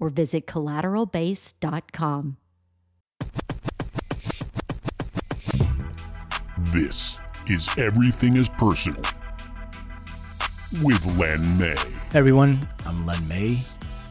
[0.00, 2.36] or visit collateralbase.com.
[6.72, 7.18] This
[7.48, 9.02] is Everything is Personal
[10.82, 11.74] with Len May.
[11.74, 13.58] Hey everyone, I'm Len May,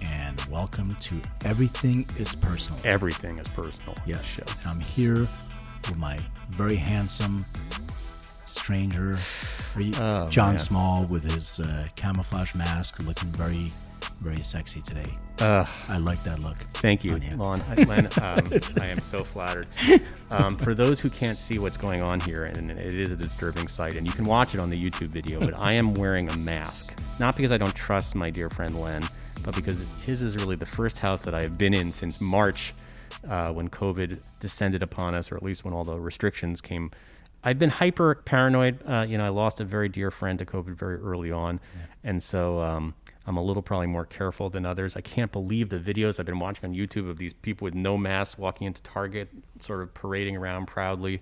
[0.02, 2.80] and welcome to Everything is Personal.
[2.84, 3.96] Everything is personal.
[4.06, 4.44] Yes, Show.
[4.68, 5.20] I'm here
[5.88, 7.46] with my very handsome
[8.46, 9.18] stranger,
[9.74, 10.60] very- Oh, John man.
[10.60, 13.72] Small, with his uh, camouflage mask, looking very,
[14.22, 15.06] very sexy today.
[15.40, 16.58] Uh, I like that look.
[16.74, 17.18] thank you.
[17.38, 17.62] Lon.
[17.70, 19.68] I- Len, um, I am so flattered.
[20.32, 23.68] Um, for those who can't see what's going on here, and it is a disturbing
[23.68, 26.36] sight, and you can watch it on the YouTube video, but I am wearing a
[26.38, 26.94] mask.
[27.20, 29.04] Not because I don't trust my dear friend Len,
[29.44, 32.74] but because his is really the first house that I have been in since March
[33.30, 36.92] uh, when COVID descended upon us, or at least when all the restrictions came.
[37.44, 38.80] I've been hyper paranoid.
[38.86, 41.62] Uh, you know, I lost a very dear friend to COVID very early on,
[42.04, 42.94] and so um,
[43.30, 44.96] I'm a little probably more careful than others.
[44.96, 47.96] I can't believe the videos I've been watching on YouTube of these people with no
[47.96, 51.22] masks walking into Target, sort of parading around proudly.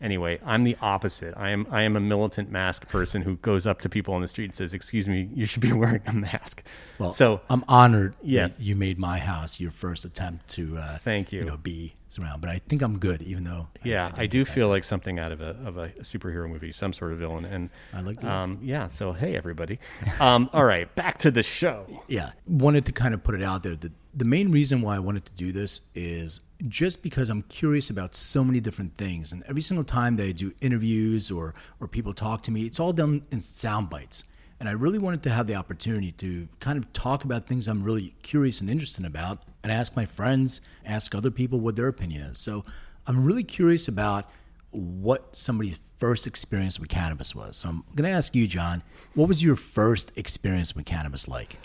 [0.00, 1.34] Anyway, I'm the opposite.
[1.36, 4.28] I am I am a militant mask person who goes up to people on the
[4.28, 6.62] street and says, "Excuse me, you should be wearing a mask."
[6.98, 8.48] Well, so I'm honored Yeah.
[8.48, 11.42] that you made my house your first attempt to, uh, Thank you.
[11.44, 12.40] know, be around.
[12.40, 13.68] But I think I'm good, even though.
[13.84, 16.92] Yeah, didn't I, do feel like something out of a of a superhero movie, some
[16.92, 18.88] sort of villain, and I like um, yeah.
[18.88, 19.78] So hey, everybody.
[20.18, 21.86] Um, all right, back to the show.
[22.08, 24.98] yeah wanted to kind of put it out there the, the main reason why i
[24.98, 29.32] wanted to do this is just because i'm curious about so many different things.
[29.32, 32.80] And every single time that i do interviews or or people talk to me it's
[32.80, 34.24] all done in sound bites.
[34.58, 37.84] And i really wanted to have the opportunity to kind of talk about things i'm
[37.84, 42.22] really curious and interested about and ask my friends ask other people what their opinion
[42.22, 42.38] is.
[42.38, 42.64] So
[43.06, 44.28] i'm really curious about
[44.70, 47.56] what somebody's first experience with cannabis was.
[47.58, 48.82] So i'm going to ask you john
[49.14, 51.58] what was your first experience with cannabis like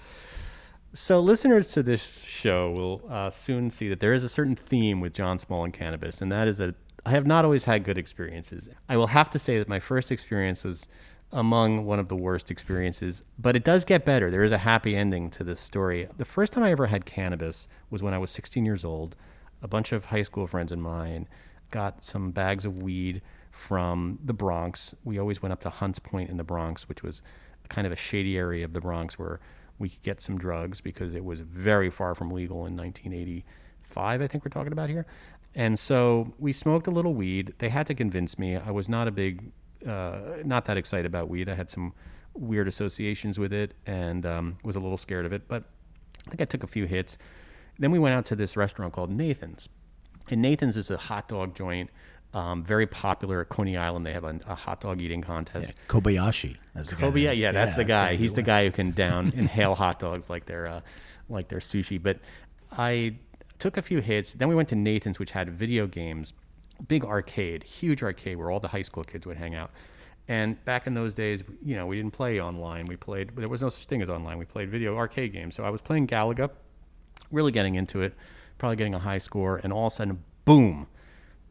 [0.96, 5.02] So listeners to this show will uh, soon see that there is a certain theme
[5.02, 7.98] with John Small and cannabis, and that is that I have not always had good
[7.98, 8.70] experiences.
[8.88, 10.88] I will have to say that my first experience was
[11.32, 14.30] among one of the worst experiences, but it does get better.
[14.30, 16.08] There is a happy ending to this story.
[16.18, 19.16] The first time I ever had cannabis was when I was 16 years old.
[19.64, 21.28] A bunch of high school friends of mine
[21.72, 24.94] got some bags of weed from the Bronx.
[25.04, 27.24] We always went up to Hunts Point in the Bronx, which was
[27.68, 29.40] kind of a shady area of the Bronx where
[29.80, 34.28] we could get some drugs because it was very far from legal in 1985, I
[34.28, 35.06] think we're talking about here.
[35.56, 37.54] And so we smoked a little weed.
[37.60, 38.56] They had to convince me.
[38.56, 39.52] I was not a big,
[39.88, 41.48] uh, not that excited about weed.
[41.48, 41.94] I had some
[42.34, 45.48] weird associations with it and um, was a little scared of it.
[45.48, 45.64] But
[46.26, 47.18] I think I took a few hits.
[47.78, 49.70] Then we went out to this restaurant called Nathan's.
[50.30, 51.90] And Nathan's is a hot dog joint,
[52.34, 54.06] um, very popular at Coney Island.
[54.06, 55.74] They have a, a hot dog eating contest.
[55.88, 56.58] Kobayashi.
[56.74, 58.16] That's the guy Kobe, yeah, that- yeah, that's the guy.
[58.16, 60.82] He's the guy who can down inhale hot dogs like they're uh,
[61.30, 62.02] like they're sushi.
[62.02, 62.20] But
[62.72, 63.16] I
[63.60, 64.34] took a few hits.
[64.34, 66.34] Then we went to Nathan's, which had video games,
[66.88, 69.72] big arcade, huge arcade where all the high school kids would hang out.
[70.28, 72.86] And back in those days, you know, we didn't play online.
[72.86, 73.36] We played.
[73.36, 74.38] There was no such thing as online.
[74.38, 75.54] We played video arcade games.
[75.56, 76.50] So I was playing Galaga,
[77.30, 78.14] really getting into it,
[78.58, 80.88] probably getting a high score, and all of a sudden, boom!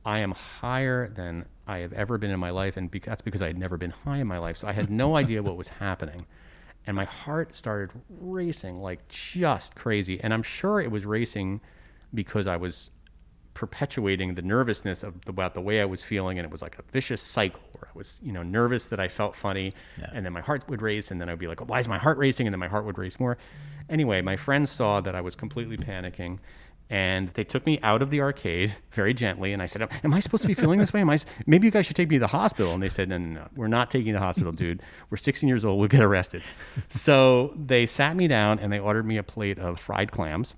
[0.05, 3.43] I am higher than I have ever been in my life, and bec- that's because
[3.43, 4.57] I had never been high in my life.
[4.57, 6.27] So I had no idea what was happening,
[6.87, 10.21] and my heart started racing like just crazy.
[10.21, 11.61] And I'm sure it was racing
[12.13, 12.91] because I was
[13.55, 16.83] perpetuating the nervousness of about the way I was feeling, and it was like a
[16.91, 19.73] vicious cycle where I was, you know, nervous that I felt funny,
[20.13, 22.19] and then my heart would race, and then I'd be like, "Why is my heart
[22.19, 23.37] racing?" And then my heart would race more.
[23.89, 26.39] Anyway, my friends saw that I was completely panicking,
[26.93, 29.53] and they took me out of the arcade very gently.
[29.55, 31.01] And I said, "Am I supposed to be feeling this way?
[31.01, 31.19] Am I?
[31.47, 33.49] Maybe you guys should take me to the hospital." And they said, "No, no, no,
[33.57, 34.83] we're not taking you to the hospital, dude.
[35.11, 35.79] We're 16 years old.
[35.81, 36.43] We'll get arrested."
[36.91, 40.55] so they sat me down and they ordered me a plate of fried clams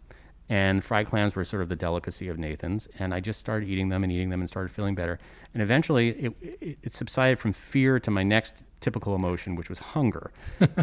[0.50, 3.88] And fried clams were sort of the delicacy of Nathan's, and I just started eating
[3.88, 5.18] them and eating them and started feeling better.
[5.54, 9.78] And eventually, it, it, it subsided from fear to my next typical emotion, which was
[9.78, 10.32] hunger.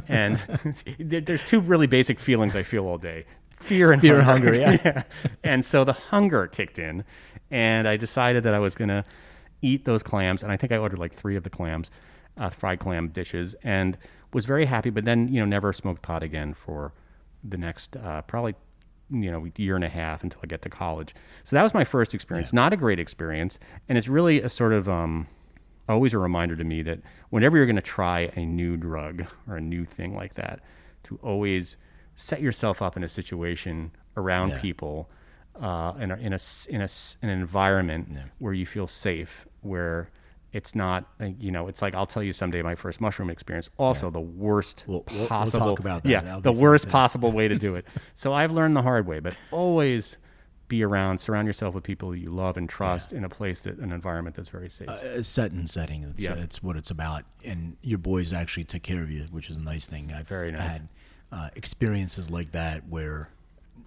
[0.07, 0.39] and
[0.99, 3.25] there- there's two really basic feelings I feel all day:
[3.61, 4.53] fear and Fear and hunger.
[4.63, 5.03] hunger, yeah.
[5.43, 7.03] And so the hunger kicked in,
[7.49, 9.05] and I decided that I was gonna
[9.61, 10.43] eat those clams.
[10.43, 11.89] And I think I ordered like three of the clams,
[12.37, 13.97] uh, fried clam dishes, and
[14.33, 14.89] was very happy.
[14.89, 16.93] But then, you know, never smoked pot again for
[17.43, 18.55] the next uh, probably
[19.09, 21.13] you know year and a half until I get to college.
[21.43, 22.53] So that was my first experience.
[22.53, 23.59] Not a great experience,
[23.89, 25.27] and it's really a sort of um,
[25.89, 26.99] always a reminder to me that
[27.29, 30.61] whenever you're going to try a new drug or a new thing like that,
[31.03, 31.75] to always
[32.21, 34.59] set yourself up in a situation around Yeah.
[34.59, 35.09] people
[35.59, 36.39] uh, in a, in a
[36.69, 36.87] in a
[37.21, 38.09] an environment
[38.39, 40.09] where you feel safe, where
[40.53, 43.69] it's not uh, you know it's like I'll tell you someday my first mushroom experience
[43.77, 46.09] also the worst We'll- we'll- we'll talk possible about that.
[46.09, 49.19] yeah That'll the worst possible way to do it so I've learned the hard way
[49.19, 50.17] but always
[50.67, 53.91] be around surround yourself with people you love and trust in a place that an
[53.93, 56.03] environment that's very safe a set and setting.
[56.03, 56.33] It's, Yeah.
[56.35, 57.23] it's what it's about.
[57.45, 60.11] And your boys actually took care of you, which is a nice thing.
[60.13, 60.61] I've Very nice.
[60.73, 60.87] had
[61.31, 63.29] uh, experiences like that where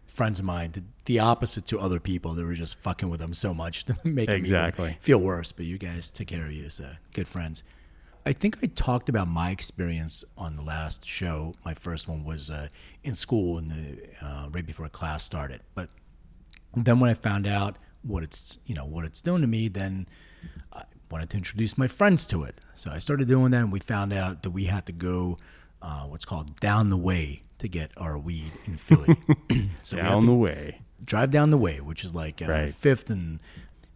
[0.06, 2.34] friends of mine did the opposite to other people.
[2.34, 4.52] They were just fucking with them so much to make them even
[5.00, 5.52] feel worse.
[5.52, 7.62] But you guys took care of you as uh, good friends.
[8.26, 11.54] I think I talked about my experience on the last show.
[11.64, 12.68] My first one was uh,
[13.02, 15.60] in school, in the uh, right before class started.
[15.74, 15.90] But
[16.74, 20.06] then when I found out what it's you know what it's doing to me, then
[20.72, 22.60] I wanted to introduce my friends to it.
[22.72, 25.36] So I started doing that, and we found out that we had to go
[25.84, 29.16] uh, what's called down the way to get our weed in Philly.
[29.84, 32.74] so down the way drive down the way, which is like uh, Right.
[32.74, 33.40] Fifth, and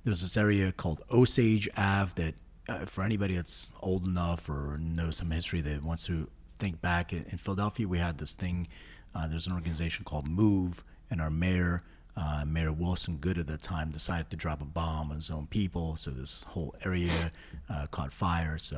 [0.04, 2.34] there's this area called Osage Ave that,
[2.68, 7.12] uh, for anybody that's old enough or knows some history that wants to think back
[7.12, 8.68] in, in Philadelphia, we had this thing.
[9.14, 11.82] Uh, there's an organization called Move, and our mayor,
[12.16, 15.46] uh, Mayor Wilson Goode at the time, decided to drop a bomb on his own
[15.46, 15.96] people.
[15.96, 17.32] So this whole area
[17.70, 18.58] uh, caught fire.
[18.58, 18.76] So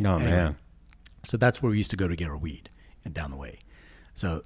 [0.00, 0.56] Oh, anyway, man.
[1.24, 2.70] So that's where we used to go to get our weed
[3.04, 3.60] and down the way.
[4.14, 4.42] So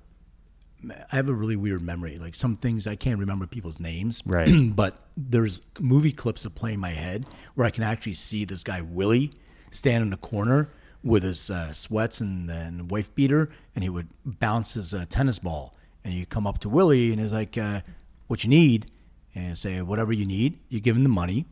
[0.91, 2.19] I have a really weird memory.
[2.19, 4.23] Like some things I can't remember people's names.
[4.27, 4.49] Right.
[4.77, 8.63] but there's movie clips that play in my head where I can actually see this
[8.63, 9.33] guy Willie
[9.71, 10.69] stand in the corner
[11.03, 15.39] with his uh, sweats and, and wife beater, and he would bounce his uh, tennis
[15.39, 15.75] ball.
[16.05, 17.81] And you come up to Willie and he's like, uh,
[18.27, 18.87] "What you need?"
[19.35, 21.47] And you say, "Whatever you need." You give him the money,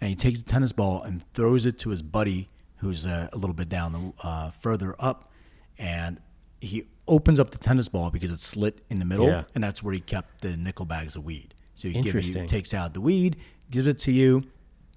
[0.00, 2.48] and he takes the tennis ball and throws it to his buddy
[2.78, 5.30] who's uh, a little bit down the uh, further up,
[5.78, 6.20] and
[6.60, 9.44] he opens up the tennis ball because it's slit in the middle, Yeah.
[9.54, 11.54] and that's where he kept the nickel bags of weed.
[11.74, 13.36] So he give you, takes out the weed,
[13.70, 14.44] gives it to you,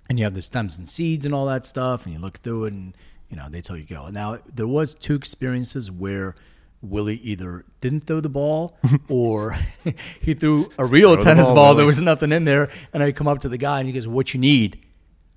[0.10, 2.66] and you have the stems and seeds and all that stuff, and you look through
[2.66, 2.95] it, and
[3.30, 4.10] you know they tell you go.
[4.10, 6.36] Now there was two experiences where
[6.81, 8.77] Willie either didn't throw the ball
[9.07, 9.56] or
[10.22, 11.75] he threw a real the tennis ball, ball.
[11.75, 14.07] There was nothing in there, and I come up to the guy and he goes,
[14.07, 14.84] "What you need?"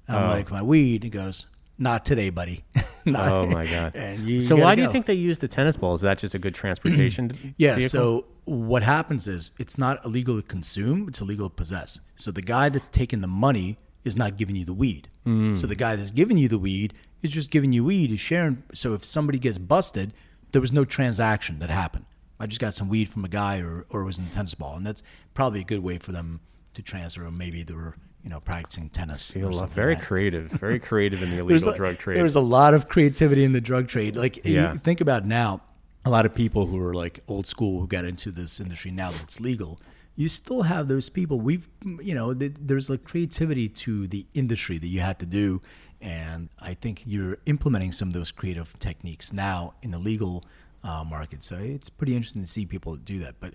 [0.09, 0.33] And I'm Oh.
[0.33, 1.47] like, "My weed." He goes,
[1.79, 2.65] "Not today, buddy."
[3.05, 5.77] Not- oh my god and you so why do you think they use the tennis
[5.77, 7.75] ball is that just a good transportation Yeah.
[7.75, 7.89] vehicle?
[7.91, 12.01] So what happens is it's not illegal to consume; it's illegal to possess.
[12.17, 15.09] So the guy that's taking the money is not giving you the weed.
[15.27, 15.57] Mm.
[15.59, 18.11] So the guy that's giving you the weed is just giving you weed.
[18.13, 18.63] Is sharing.
[18.75, 20.13] So if somebody gets busted,
[20.53, 22.05] there was no transaction that happened.
[22.39, 24.55] I just got some weed from a guy, or or it was in a tennis
[24.55, 26.41] ball, and that's probably a good way for them
[26.75, 27.25] to transfer.
[27.25, 29.33] Or maybe they were you know practicing tennis.
[29.33, 32.89] Very like creative very creative in the illegal a- drug trade There's a lot of
[32.89, 34.17] creativity in the drug trade.
[34.17, 34.73] Like Yeah.
[34.73, 35.61] you think about now,
[36.05, 39.13] a lot of people who are like old school who got into this industry now
[39.13, 39.79] that it's legal.
[40.17, 41.41] You still have those people.
[41.41, 41.69] We've,
[42.01, 45.61] you know, th- there's like creativity to the industry that you had to do,
[46.01, 50.45] and I think you're implementing some of those creative techniques now in the legal
[50.85, 51.43] uh, market.
[51.43, 53.41] So it's pretty interesting to see people do that.
[53.41, 53.55] But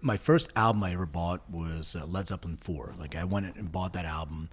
[0.00, 2.94] my first album I ever bought was uh, Led Zeppelin 4.
[2.98, 4.48] Like I went and bought that album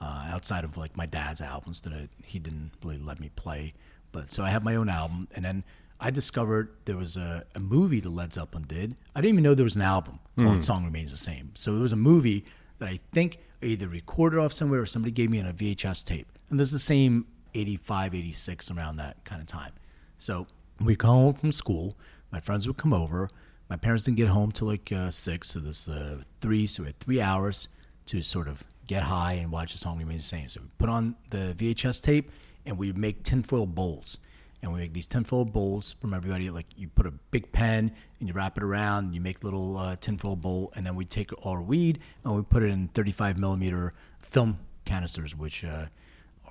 [0.00, 3.74] uh, outside of like my dad's albums that I, he didn't really let me play.
[4.12, 5.64] But so I have my own album, and then
[6.00, 8.96] I discovered there was a, a movie that Led Zeppelin did.
[9.14, 11.80] I didn't even know there was an album called "Song Remains the Same." So it
[11.80, 12.44] was a movie
[12.78, 16.04] that I think I either recorded off somewhere or somebody gave me on a VHS
[16.04, 16.28] tape.
[16.48, 19.72] And this is the same 85, 86 around that kind of time.
[20.16, 20.46] So
[20.80, 21.96] we come home from school.
[22.30, 23.28] My friends would come over.
[23.68, 26.66] My parents didn't get home till like uh, six, so this uh, three.
[26.66, 27.68] So we had three hours
[28.06, 30.48] to sort of get high and watch the song remain the same.
[30.48, 32.30] So we put on the VHS tape
[32.64, 34.18] and we make tinfoil bowls.
[34.62, 36.50] And we make these tinfoil bowls from everybody.
[36.50, 39.76] Like you put a big pen and you wrap it around, and you make little
[39.76, 43.38] uh, tinfoil bowl, and then we take our weed and we put it in 35
[43.38, 45.86] millimeter film canisters, which uh,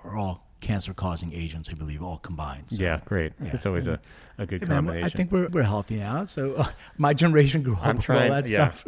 [0.03, 2.65] are all cancer-causing agents, I believe, all combined.
[2.67, 3.51] So, yeah great yeah.
[3.53, 3.99] it's always a,
[4.37, 6.25] a good know, combination I think we're, we're healthy now.
[6.25, 8.71] So uh, my generation grew up I'm with trying all that yeah.
[8.71, 8.85] stuff.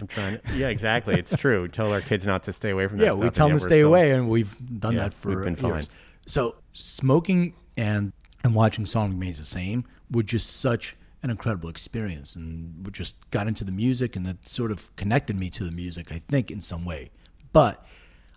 [0.00, 0.38] I'm trying.
[0.38, 1.18] To, yeah, exactly.
[1.18, 1.66] It's true.
[1.78, 3.04] Tell our kids not to stay away from that.
[3.04, 5.14] yeah, stuff, we and tell them to stay still- away, and we've done Yeah, that
[5.14, 5.86] for we've been years.
[5.88, 5.96] fine.
[6.26, 8.12] So smoking and
[8.44, 13.28] and watching song remains the same were just such an incredible experience, and we just
[13.30, 16.12] got into the music, and that sort of connected me to the music.
[16.12, 17.10] I think in some way,
[17.52, 17.84] but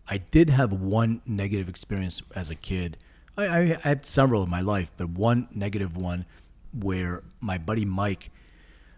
[0.08, 2.98] I did have one negative experience as a kid.
[3.38, 6.26] I, I had several in my life, but one negative one
[6.78, 8.32] where my buddy Mike.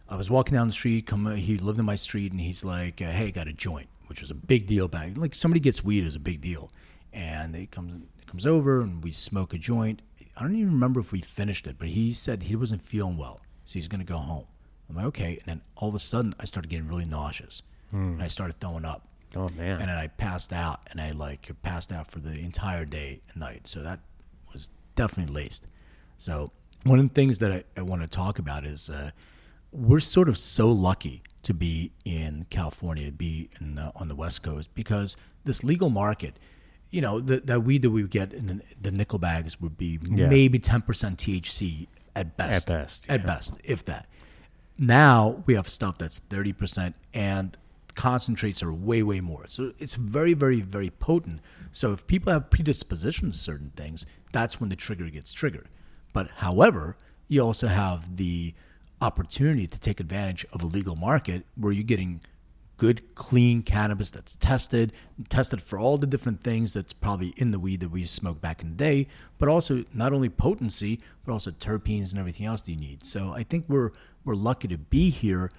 [0.10, 1.08] I was walking down the street.
[1.08, 3.88] Come, he lived in my street, and he's like, uh, "Hey, I got a joint,"
[4.08, 5.18] which was a big deal back.
[5.18, 6.72] Like somebody gets weed is a big deal,
[7.12, 7.94] and he comes
[8.26, 10.02] comes over and we smoke a joint.
[10.36, 13.40] I don't even remember if we finished it, but he said he wasn't feeling well,
[13.66, 14.46] so he's gonna go home.
[14.90, 18.22] I'm like, okay, and then all of a sudden I started getting really nauseous, and
[18.24, 19.08] I started throwing up.
[19.36, 19.80] Oh man.
[19.80, 23.38] And then I passed out, and I like passed out for the entire day and
[23.40, 23.68] night.
[23.68, 24.00] So that
[24.54, 25.68] was definitely laced.
[26.18, 26.52] So
[26.84, 29.12] one of the things that I, I want to talk about is uh,
[29.72, 34.44] we're sort of so lucky to be in California, be in the, on the West
[34.44, 36.38] Coast, because this legal market,
[36.92, 39.78] you know, the, the weed that we would get in the, the nickel bags would
[39.78, 40.28] be Yeah.
[40.28, 42.70] maybe 10% THC at best.
[42.70, 44.08] At best, At best, if that.
[44.78, 47.58] Now we have stuff that's 30% and
[47.96, 49.46] concentrates are way, way more.
[49.48, 51.40] So it's very, very, very potent.
[51.72, 55.70] So if people have predisposition to certain things, that's when the trigger gets triggered.
[56.14, 56.98] But however,
[57.28, 58.54] you also have the
[59.02, 62.22] opportunity to take advantage of a legal market where you're getting
[62.78, 64.92] good, clean cannabis that's tested,
[65.30, 68.62] tested for all the different things that's probably in the weed that we smoked back
[68.62, 69.08] in the day,
[69.38, 73.06] but also not only potency, but also terpenes and everything else that you need.
[73.06, 73.92] So I think we're
[74.26, 75.52] we're lucky to be here,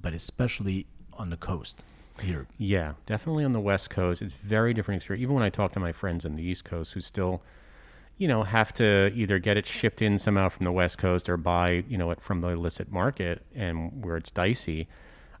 [0.00, 0.86] but especially
[1.18, 1.82] on the coast
[2.20, 2.46] here.
[2.58, 4.22] Yeah, definitely on the West Coast.
[4.22, 5.22] It's very different experience.
[5.22, 7.42] Even when I talk to my friends on the East Coast who still,
[8.18, 11.36] you know, have to either get it shipped in somehow from the West Coast or
[11.36, 14.88] buy, you know, it from the illicit market and where it's dicey.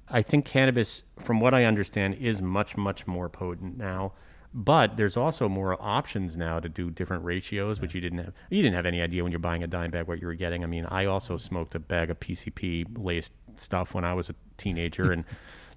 [0.08, 4.12] I think cannabis, from what I understand, is much, much more potent now.
[4.54, 8.34] But there's also more options now to do different ratios, which you didn't have.
[8.50, 10.62] You didn't have any idea when you're buying a dime bag what you were getting.
[10.62, 14.34] I mean, I also smoked a bag of PCP laced stuff when I was a
[14.58, 15.24] teenager, and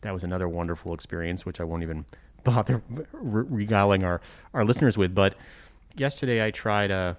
[0.01, 2.05] that was another wonderful experience, which I won't even
[2.43, 4.21] bother regaling our,
[4.53, 5.15] our listeners with.
[5.15, 5.35] But
[5.95, 7.17] yesterday I tried a,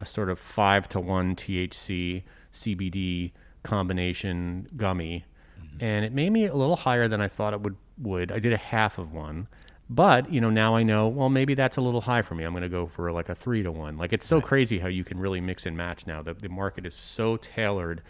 [0.00, 5.24] a sort of five to one THC CBD combination gummy,
[5.58, 5.84] mm-hmm.
[5.84, 7.76] and it made me a little higher than I thought it would.
[7.98, 9.46] Would I did a half of one,
[9.88, 11.06] but you know now I know.
[11.06, 12.42] Well, maybe that's a little high for me.
[12.42, 13.96] I'm going to go for like a three to one.
[13.96, 16.20] Like it's so crazy how you can really mix and match now.
[16.20, 18.02] The the market is so tailored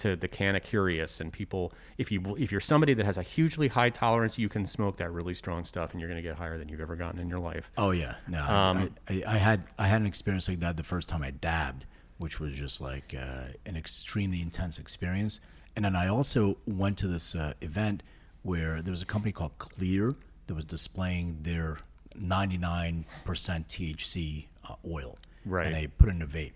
[0.00, 3.90] to the canna-curious and people if you if you're somebody that has a hugely high
[3.90, 6.68] tolerance you can smoke that really strong stuff and you're going to get higher than
[6.68, 10.00] you've ever gotten in your life Oh yeah, no, I, I, I had I had
[10.00, 11.86] an experience like that the first time I dabbed,
[12.18, 15.40] which was just like uh, an extremely intense experience.
[15.76, 18.02] And then I also went to this uh, event
[18.42, 20.14] where there was a company called Clear
[20.46, 21.78] that was displaying their
[22.18, 25.66] 99% THC uh, oil, Right.
[25.66, 26.52] And they put it in a vape.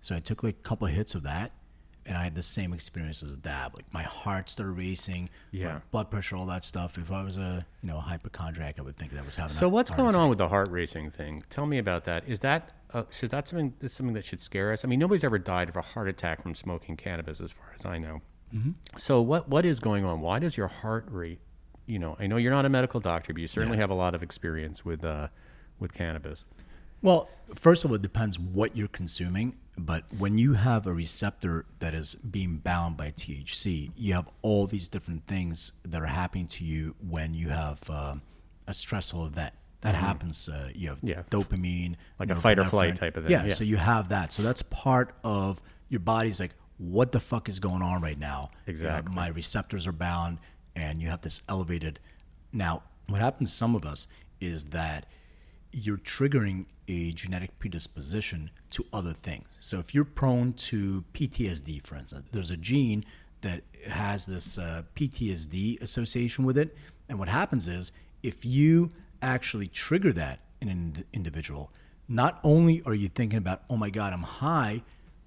[0.00, 1.52] So I took like a couple of hits of that,
[2.06, 3.74] and I had the same experience as a dab.
[3.76, 5.80] Like my heart started racing, my Yeah.
[5.90, 6.98] blood pressure, all that stuff.
[6.98, 9.54] If I was a you know a hypochondriac, I would think that was having.
[9.56, 10.20] so what's going attack.
[10.20, 13.48] on with the heart racing thing tell me about that is that uh, should that
[13.48, 16.08] something that's something that should scare us i mean nobody's ever died of a heart
[16.08, 18.20] attack from smoking cannabis as far as i know
[18.98, 21.40] so what what is going on why does your heart rate
[21.86, 24.14] you know i know you're not a medical doctor but you certainly have a lot
[24.14, 25.28] of experience with uh,
[25.78, 26.44] with cannabis
[27.00, 29.54] Well, first of all, it depends what you're consuming.
[29.78, 34.66] But when you have a receptor that is being bound by THC, you have all
[34.66, 38.16] these different things that are happening to you when you have uh,
[38.68, 39.54] a stressful event.
[39.80, 40.48] That happens.
[40.48, 41.08] Uh, you have Mm-hmm.
[41.08, 41.22] Yeah.
[41.30, 43.54] dopamine, Like a fight or flight type of thing, Yeah, yeah.
[43.54, 44.32] So you have that.
[44.32, 48.50] So that's part of your body's like, what the fuck is going on right now?
[48.52, 49.14] Uh, Exactly.
[49.14, 50.38] my receptors are bound,
[50.76, 51.98] and you have this elevated.
[52.52, 54.06] Now, what happens to some of us
[54.40, 55.06] is that
[55.72, 59.46] you're triggering a genetic predisposition to other things.
[59.58, 63.04] So if you're prone to PTSD, for instance, there's a gene
[63.40, 66.76] that has this uh, PTSD association with it.
[67.08, 71.72] And what happens is if you actually trigger that in an ind- individual,
[72.08, 74.82] not only are you thinking about, oh my God, I'm high,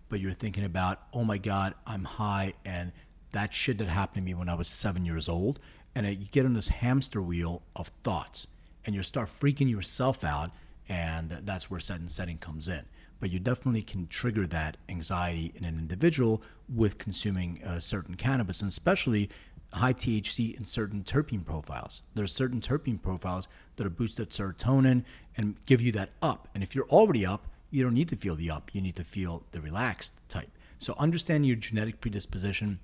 [0.10, 2.92] but you're thinking about, oh my God, I'm high, and
[3.32, 5.60] that shit that happened to me when I was seven years old.
[5.96, 8.48] And uh, you get on this hamster wheel of thoughts
[8.86, 10.52] and you start freaking yourself out,
[10.90, 12.84] and that's where set and setting comes in.
[13.20, 18.62] But you definitely can trigger that anxiety in an individual with consuming uh, certain cannabis,
[18.62, 19.30] and especially
[19.74, 22.02] high THC in certain terpene profiles.
[22.14, 25.04] There's certain terpene profiles that are boosted serotonin
[25.38, 26.48] and give you that up.
[26.54, 28.72] And if you're already up, you don't need to feel the up.
[28.74, 30.50] You need to feel the relaxed type.
[30.80, 32.80] So understanding your genetic predisposition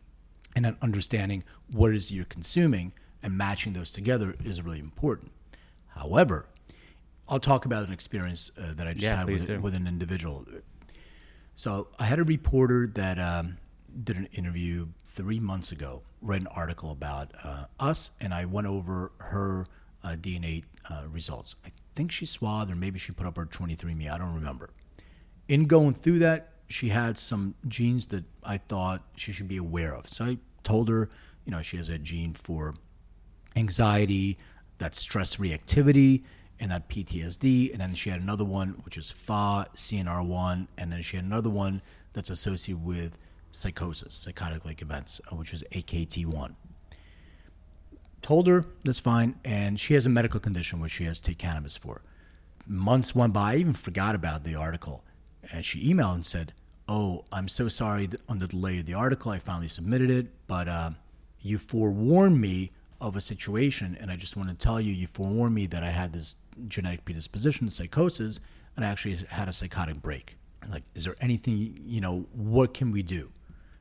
[0.56, 2.92] and then understanding what it is you're consuming
[3.24, 5.32] and matching those together is really important.
[5.96, 6.48] However,
[7.28, 10.46] I'll talk about an experience uh, that I just Yeah, had with, with an individual.
[11.56, 13.58] So I had a reporter that um,
[14.04, 18.68] did an interview three months ago, read an article about uh, us, and I went
[18.68, 19.66] over her
[20.04, 21.56] uh, DNA uh, results.
[21.66, 24.10] I think she swabbed, or maybe she put up her 23andMe.
[24.12, 24.70] I don't remember.
[25.48, 29.94] In going through that, she had some genes that I thought she should be aware
[29.94, 30.08] of.
[30.08, 31.10] So I told her,
[31.46, 32.74] you know, she has a gene for
[33.56, 34.38] anxiety,
[34.82, 36.24] that stress reactivity,
[36.60, 37.72] and that PTSD.
[37.72, 41.50] And then she had another one, which is FAAH, CNR1, and then she had another
[41.50, 41.82] one
[42.14, 43.18] that's associated with
[43.52, 46.56] psychosis, psychotic like events, uh, which is AKT1.
[48.22, 51.40] Told her that's fine, and she has a medical condition which she has to take
[51.40, 52.02] cannabis for.
[52.68, 55.04] Months went by, I even forgot about the article,
[55.52, 56.54] and she emailed and said,
[56.88, 59.32] "Oh, I'm so sorry on the delay of the article.
[59.32, 60.92] I finally submitted it, but uh,
[61.42, 62.72] you forewarned me
[63.02, 65.90] of a situation, and I just want to tell you, you forewarned me that I
[65.90, 68.40] had this genetic predisposition to psychosis,
[68.76, 70.38] and I actually had a psychotic break.
[70.70, 73.32] Like, is there anything, you know, what can we do?"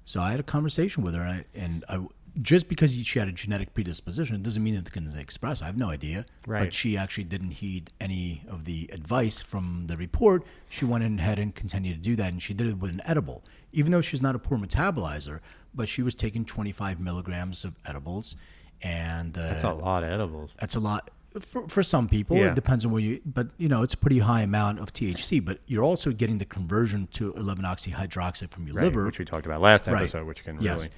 [0.06, 2.00] So I had a conversation with her, and I, and I
[2.42, 5.62] just because she had a genetic predisposition doesn't mean that it can express.
[5.62, 6.24] I have no idea.
[6.46, 6.60] Right.
[6.60, 10.44] But she actually didn't heed any of the advice from the report.
[10.68, 13.44] She went ahead and continued to do that, and she did it with an edible,
[13.72, 15.40] even though she's not a poor metabolizer.
[15.74, 18.36] But she was taking 25 milligrams of edibles,
[18.82, 20.52] and uh, That's a lot of edibles.
[20.60, 21.10] that's a lot
[21.40, 22.36] for, for some people.
[22.36, 22.48] Yeah.
[22.50, 25.44] It depends on where you, but you know, it's a pretty high amount of THC.
[25.44, 29.24] But you're also getting the conversion to 11 oxyhydroxide from your Right, liver, which we
[29.24, 29.96] talked about last Right.
[30.02, 30.80] episode, which can yes.
[30.82, 30.92] really.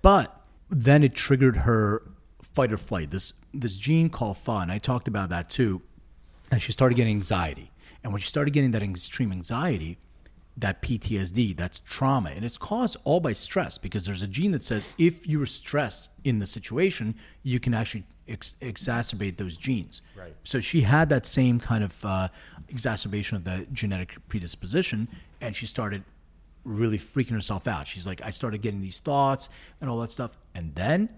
[0.00, 2.02] But then it triggered her
[2.42, 3.10] fight or flight.
[3.10, 5.82] This this gene called FAAH, and I talked about that too.
[6.50, 7.70] And she started getting anxiety.
[8.02, 9.98] And when she started getting that extreme anxiety,
[10.56, 14.62] that PTSD, that's trauma, and it's caused all by stress because there's a gene that
[14.62, 20.02] says if you're stressed in the situation, you can actually ex- exacerbate those genes.
[20.16, 20.34] Right.
[20.44, 22.28] So she had that same kind of uh,
[22.68, 25.08] exacerbation of the genetic predisposition,
[25.40, 26.04] and she started
[26.64, 27.86] really freaking herself out.
[27.86, 29.48] She's like, I started getting these thoughts
[29.80, 30.38] and all that stuff.
[30.54, 31.12] And then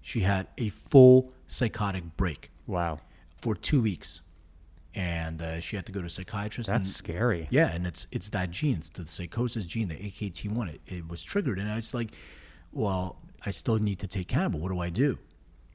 [0.00, 3.00] she had a full psychotic break Wow.
[3.36, 4.20] for two weeks.
[4.96, 6.70] And uh, she had to go to a psychiatrist.
[6.70, 7.46] That's and, scary.
[7.50, 10.74] yeah, and it's it's that gene, it's the psychosis gene, the AKT1.
[10.74, 12.12] It, it was triggered, and I was like,
[12.72, 14.58] "Well, I still need to take cannabis.
[14.58, 15.18] What do I do?"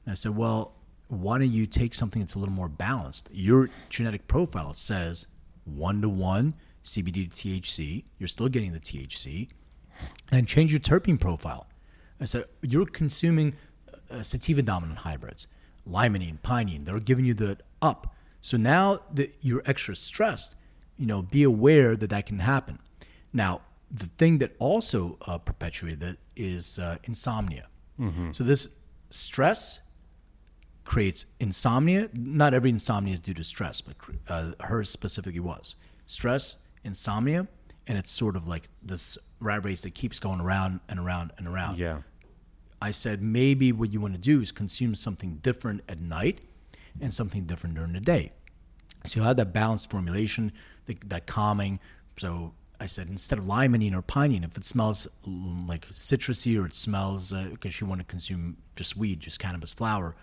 [0.04, 0.74] And I said, "Well,
[1.06, 3.30] why don't you take something that's a little more balanced?
[3.32, 5.28] Your genetic profile says
[5.64, 6.54] one to one
[6.84, 8.02] CBD to THC.
[8.18, 9.48] You're still getting the THC,
[10.32, 11.68] and change your terpene profile."
[12.20, 13.54] I said, "You're consuming
[14.10, 15.46] uh, sativa dominant hybrids,
[15.88, 16.84] limonene, pinene.
[16.84, 18.16] They're giving you the up.
[18.42, 20.56] So now that you're extra stressed,
[20.98, 22.78] you know, be aware that that can happen.
[23.32, 27.66] Now, the thing that also uh, perpetuated that is uh, insomnia.
[28.32, 28.68] So this
[29.10, 29.78] stress
[30.82, 32.08] creates insomnia.
[32.12, 33.94] Not every insomnia is due to stress, but
[34.28, 35.76] uh, hers specifically was
[36.08, 37.46] stress, insomnia,
[37.86, 41.46] and it's sort of like this rat race that keeps going around and around and
[41.46, 41.78] around.
[41.78, 41.98] Yeah.
[42.80, 46.40] I said maybe what you want to do is consume something different at night
[47.00, 48.32] and something different during the day.
[49.04, 50.52] So you had that balanced formulation,
[50.86, 51.80] the, that calming.
[52.16, 56.74] So I said instead of limonene or pinene, if it smells like citrusy or it
[56.74, 60.14] smells because she wanted to consume just weed, just cannabis flower,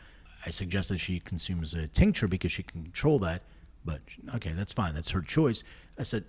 [0.46, 3.44] I suggested that she consumes a tincture because she can control that.
[3.86, 4.02] But
[4.36, 4.94] okay, that's fine.
[4.94, 5.64] That's her choice.
[5.98, 6.26] I said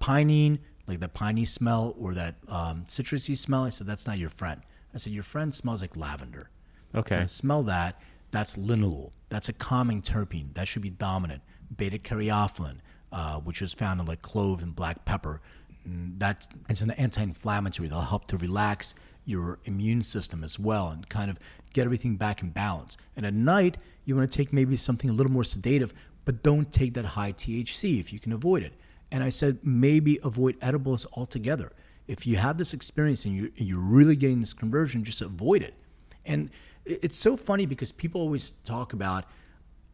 [0.00, 3.64] pinene, like that piney smell or that um, citrusy smell.
[3.64, 4.60] I said that's not your friend.
[4.94, 6.50] I said your friend smells like lavender.
[6.94, 7.16] Okay.
[7.16, 8.00] So I smell that.
[8.32, 9.12] That's linalool.
[9.28, 10.52] That's a calming terpene.
[10.54, 11.42] That should be dominant.
[11.76, 12.78] Beta caryophyllene,
[13.12, 15.40] uh, which is found in like clove and black pepper.
[15.88, 17.88] Mm, That's it's an anti-inflammatory.
[17.88, 21.38] That'll help to relax your immune system as well and kind of
[21.72, 22.96] get everything back in balance.
[23.16, 26.72] And at night, you want to take maybe something a little more sedative, but don't
[26.72, 28.72] take that high THC if you can avoid it.
[29.12, 31.72] And I said maybe avoid edibles altogether.
[32.08, 35.74] If you have this experience and you're, you're really getting this conversion, just avoid it.
[36.26, 36.50] And
[36.84, 39.24] it's so funny because people always talk about,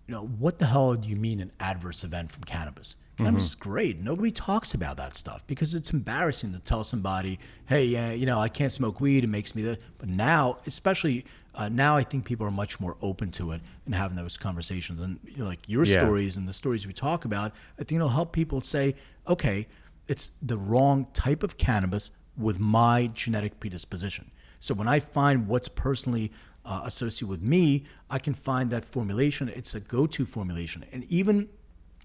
[0.07, 2.97] you know, what the hell do you mean an adverse event from cannabis?
[3.17, 4.01] Cannabis is great.
[4.01, 8.39] Nobody talks about that stuff because it's embarrassing to tell somebody, "Hey, yeah, you know,
[8.39, 9.25] I can't smoke weed.
[9.25, 12.97] It makes me that." But now, especially uh, now, I think people are much more
[13.03, 15.01] open to it and having those conversations.
[15.01, 15.99] And you know, like your Yeah.
[15.99, 18.95] stories and the stories we talk about, I think it'll help people say,
[19.27, 19.67] "Okay,
[20.07, 25.67] it's the wrong type of cannabis with my genetic predisposition." So when I find what's
[25.67, 26.31] personally
[26.65, 29.49] uh, associated with me, I can find that formulation.
[29.49, 31.49] It's a go-to formulation, and even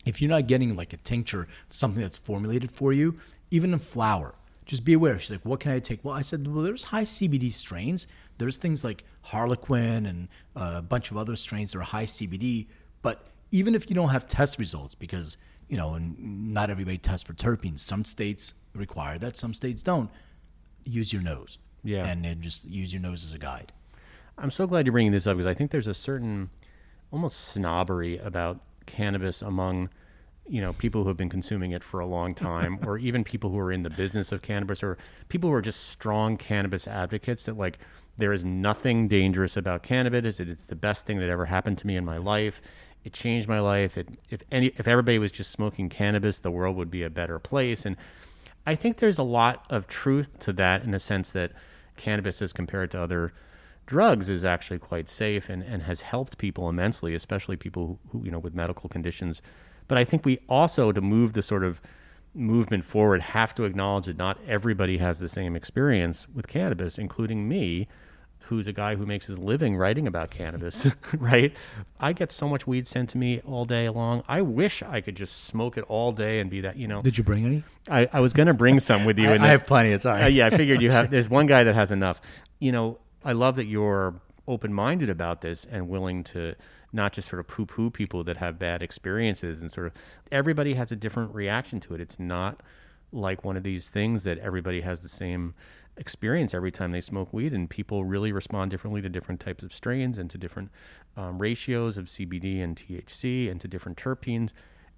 [0.06, 3.18] if you're not getting like a tincture, something that's formulated for you,
[3.52, 4.36] even in flower.
[4.66, 5.18] just be aware.
[5.20, 6.04] She's like, what can I take?
[6.04, 8.08] Well, I said, well, there's high CBD strains.
[8.38, 12.68] There's things like Harlequin and uh, a bunch of other strains that are high CBD.
[13.02, 15.38] But even if you don't have test results, because
[15.74, 17.80] you know, and not everybody tests for terpenes.
[17.80, 20.10] Some states require that, some states don't.
[20.86, 21.60] Use your nose.
[21.84, 22.06] Yeah.
[22.06, 23.72] And then just use your nose as a guide.
[24.38, 26.50] I'm so glad you're bringing this up because I think there's a certain
[27.12, 29.90] almost snobbery about cannabis among
[30.48, 33.50] you know people who have been consuming it for a long time or even people
[33.50, 34.98] who are in the business of cannabis or
[35.30, 37.78] people who are just strong cannabis advocates that like
[38.18, 40.40] there is nothing dangerous about cannabis.
[40.40, 42.62] It's the best thing that ever happened to me in my life.
[43.04, 43.98] It changed my life.
[43.98, 47.40] It, if any if everybody was just smoking cannabis the world would be a better
[47.40, 47.86] place.
[47.86, 47.96] And
[48.66, 51.52] i think there's a lot of truth to that in the sense that
[51.96, 53.34] cannabis as compared to other
[53.86, 58.26] drugs is actually quite safe and, and has helped people immensely, especially people who, who,
[58.26, 59.42] you know, with medical conditions.
[59.88, 61.82] But I think we also, to move the sort of
[62.34, 67.48] movement forward, have to acknowledge that not everybody has the same experience with cannabis, including
[67.48, 67.88] me,
[68.48, 71.54] who's a guy who makes his living writing about cannabis, right?
[72.00, 74.24] I get so much weed sent to me all day long.
[74.28, 77.02] I wish I could just smoke it all day and be that, you know.
[77.02, 77.64] Did you bring any?
[77.90, 79.30] I, I was going to bring some with you.
[79.30, 79.92] I, and I have plenty.
[79.92, 80.26] It's all right.
[80.26, 81.10] uh, yeah, I figured you have.
[81.12, 82.22] There's one guy that has enough.
[82.60, 84.16] You know, I love that you're
[84.48, 86.56] open-minded about this and willing to
[86.92, 89.94] not just sort of poo-poo people that have bad experiences and sort of
[90.32, 92.02] everybody has a different reaction to it.
[92.02, 92.62] It's not
[93.14, 95.54] like one of these things that everybody has the same
[95.98, 99.74] experience every time they smoke weed, and people really respond differently to different types of
[99.74, 100.70] strains and to different
[101.16, 104.52] um, ratios of CBD and THC and to different terpenes.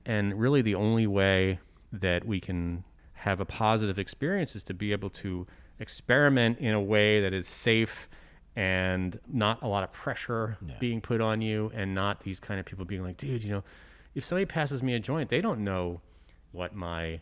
[0.05, 1.59] And really, the only way
[1.91, 2.83] that we can
[3.13, 5.45] have a positive experience is to be able to
[5.79, 8.07] experiment in a way that is safe
[8.55, 12.65] and not a lot of pressure being put on you and not these kind of
[12.65, 13.63] people being like dude you know
[14.13, 15.99] if somebody passes me a joint they don't know
[16.53, 17.19] what my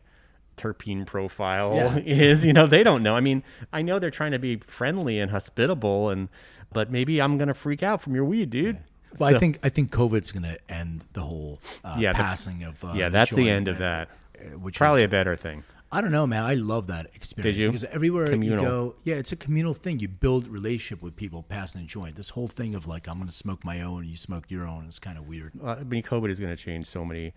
[0.57, 1.97] terpene profile Yeah.
[2.05, 3.15] is you know they don't know.
[3.15, 6.29] I mean i know they're trying to be friendly and hospitable and
[6.71, 8.77] but maybe i'm gonna freak out from your weed dude.
[9.17, 12.17] Well, So- I think I think COVID's going to end the whole uh, Yeah, the-
[12.17, 14.09] passing of uh, yeah that's the end of that.
[14.39, 15.63] uh, Which probably is, a better thing
[15.93, 16.43] I don't know, man.
[16.43, 17.61] I love that experience.
[17.61, 17.67] you?
[17.69, 18.63] Because everywhere Communal.
[18.63, 19.99] you go, yeah, it's a communal thing.
[19.99, 22.15] You build relationship with people passing a joint.
[22.15, 24.87] This whole thing of like, I'm going to smoke my own, you smoke your own,
[24.87, 25.53] is kind of weird.
[25.63, 27.33] uh, I mean, COVID is going to change so many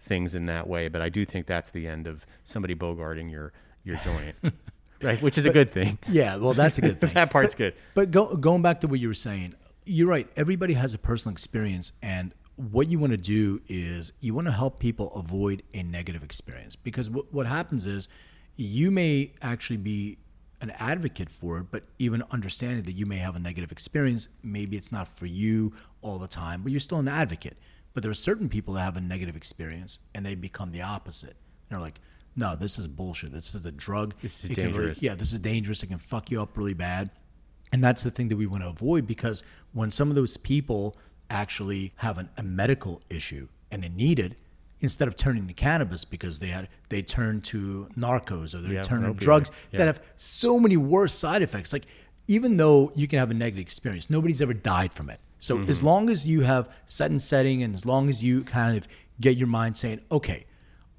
[0.00, 3.52] things in that way, but I do think that's the end of somebody bogarting your
[3.84, 4.34] your joint,
[5.02, 5.22] right?
[5.22, 5.96] Which is a good thing.
[6.08, 7.14] Yeah, well, that's a good thing.
[7.14, 7.74] that part's good.
[7.94, 9.54] But go, going back to what you were saying,
[9.86, 10.28] you're right.
[10.36, 14.52] Everybody has a personal experience, and what you want to do is you want to
[14.52, 18.08] help people avoid a negative experience because what, what happens is
[18.56, 20.18] you may actually be
[20.60, 24.76] an advocate for it, but even understanding that you may have a negative experience, maybe
[24.76, 27.56] it's not for you all the time, but you're still an advocate.
[27.94, 31.36] But there are certain people that have a negative experience and they become the opposite.
[31.70, 31.98] They're like,
[32.36, 33.32] no, this is bullshit.
[33.32, 34.14] This is a drug.
[34.20, 35.02] This is It can really- dangerous.
[35.02, 35.82] yeah, this is dangerous.
[35.82, 37.10] It can fuck you up really bad.
[37.72, 39.42] And that's the thing that we want to avoid because
[39.72, 40.96] when some of those people
[41.30, 44.36] actually have an, a medical issue and they need it,
[44.82, 48.82] instead of turning to cannabis because they had they turn to narcos or they Yeah,
[48.82, 49.78] turn to drugs Yeah.
[49.78, 51.72] that have so many worse side effects.
[51.72, 51.84] Like
[52.28, 55.20] even though you can have a negative experience, nobody's ever died from it.
[55.38, 55.70] So Mm-hmm.
[55.70, 58.88] as long as you have set and setting and as long as you kind of
[59.20, 60.46] get your mind saying, okay,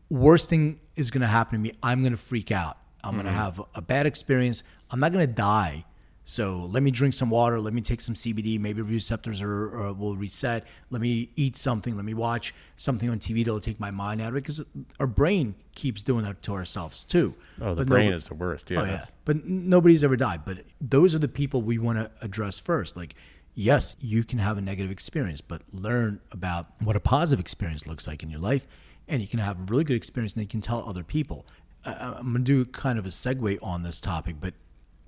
[0.09, 1.71] worst thing is going to happen to me.
[1.81, 2.77] I'm going to freak out.
[3.03, 3.21] I'm Mm-hmm.
[3.23, 4.61] going to have a bad experience.
[4.91, 5.85] I'm not going to die.
[6.23, 7.60] So let me drink some water.
[7.60, 8.60] Let me take some CBD.
[8.60, 10.65] Maybe receptors are, are will reset.
[10.91, 11.95] Let me eat something.
[11.95, 14.63] Let me watch something on TV that'll take my mind out of it because
[14.99, 17.34] our brain keeps doing that to ourselves too.
[17.60, 18.69] Oh, the But brain no- is the worst.
[18.69, 20.41] Yeah, oh yeah, but nobody's ever died.
[20.45, 22.95] But those are the people we want to address first.
[22.95, 23.15] Like,
[23.55, 28.07] yes, you can have a negative experience, but learn about what a positive experience looks
[28.07, 28.67] like in your life,
[29.07, 31.47] and you can have a really good experience, and you can tell other people.
[31.84, 34.53] I, I'm gonna do kind of a segue on this topic, but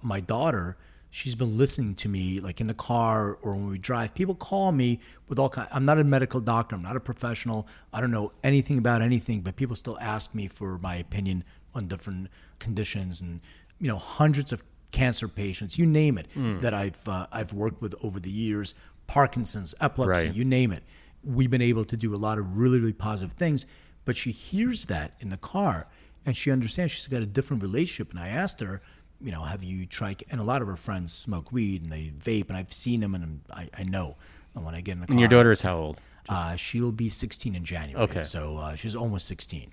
[0.02, 0.76] my daughter.
[1.14, 4.16] She's been listening to me like in the car or when we drive.
[4.16, 5.68] People call me with all kind.
[5.72, 6.76] I'm not a medical doctor.
[6.76, 7.68] I'm not a professional.
[7.94, 11.44] I don't know anything about anything, but people still ask me for my opinion
[11.76, 13.42] on different conditions and
[13.80, 16.28] you know hundreds of cancer patients, you name it,
[16.62, 18.74] that I've uh, I've worked with over the years,
[19.06, 20.36] Parkinson's, epilepsy, Right.
[20.36, 20.82] you name it.
[21.24, 23.68] We've been able to do a lot of really really positive things,
[24.06, 25.86] but she hears that in the car
[26.26, 28.10] and she understands she's got a different relationship.
[28.10, 28.82] And I asked her,
[29.22, 30.24] you know, have you tried?
[30.30, 33.16] And a lot of her friends smoke weed and they vape, and I've seen them,
[33.16, 34.16] and I, I know.
[34.56, 36.02] And when I get in the car, And your daughter is how old?
[36.30, 38.04] uh, she'll be 16 in January.
[38.04, 38.24] Okay.
[38.24, 39.72] So uh, she's almost 16.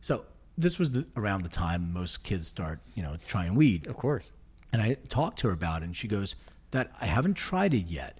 [0.00, 0.24] So
[0.56, 3.86] this was the, around the time most kids start, you know, trying weed.
[3.86, 4.30] Of course.
[4.72, 6.36] And I talked to her about it, and she goes,
[6.70, 8.18] "That I haven't tried it yet,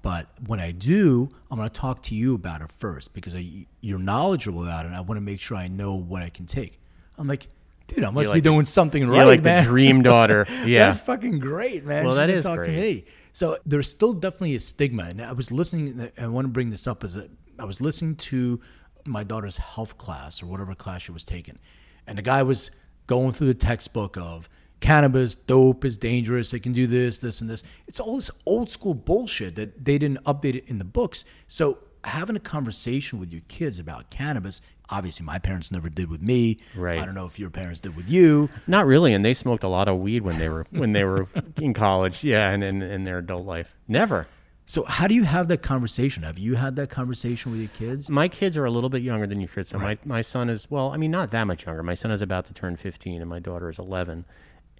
[0.00, 3.66] but when I do, I'm going to talk to you about it first because I,
[3.80, 4.88] you're knowledgeable about it.
[4.88, 6.78] and I want to make sure I know what I can take."
[7.18, 7.48] I'm like,
[7.88, 9.64] dude, I must like be the- doing something right, You're like man.
[9.64, 10.46] the dream daughter.
[10.64, 10.90] Yeah.
[10.90, 12.04] That's fucking great, man.
[12.04, 12.76] Well, She that is talk to great.
[12.76, 13.04] me.
[13.32, 16.10] So there's still definitely a stigma, and I was listening.
[16.18, 18.60] I want to bring this up as a, I was listening to
[19.06, 21.58] my daughter's health class or whatever class she was taking,
[22.06, 22.70] and the guy was
[23.06, 24.48] going through the textbook of
[24.80, 26.52] cannabis, dope is dangerous.
[26.52, 27.62] It can do this, this, and this.
[27.86, 31.24] It's all this old school bullshit that they didn't update it in the books.
[31.48, 34.60] So having a conversation with your kids about cannabis.
[34.90, 36.58] Obviously, my parents never did with me.
[36.74, 36.98] Right.
[36.98, 38.48] I don't know if your parents did with you.
[38.66, 41.26] Not really, and they smoked a lot of weed when they were when they were
[41.56, 42.24] in college.
[42.24, 44.26] Yeah, and in, in their adult life, never.
[44.70, 46.24] So how do you have that conversation?
[46.24, 48.10] Have you had that conversation with your kids?
[48.10, 49.70] My kids are a little bit younger than your kids.
[49.70, 51.82] So my, my son is well, I mean, not that much younger.
[51.82, 54.26] My son is about to turn 15, and my daughter is 11.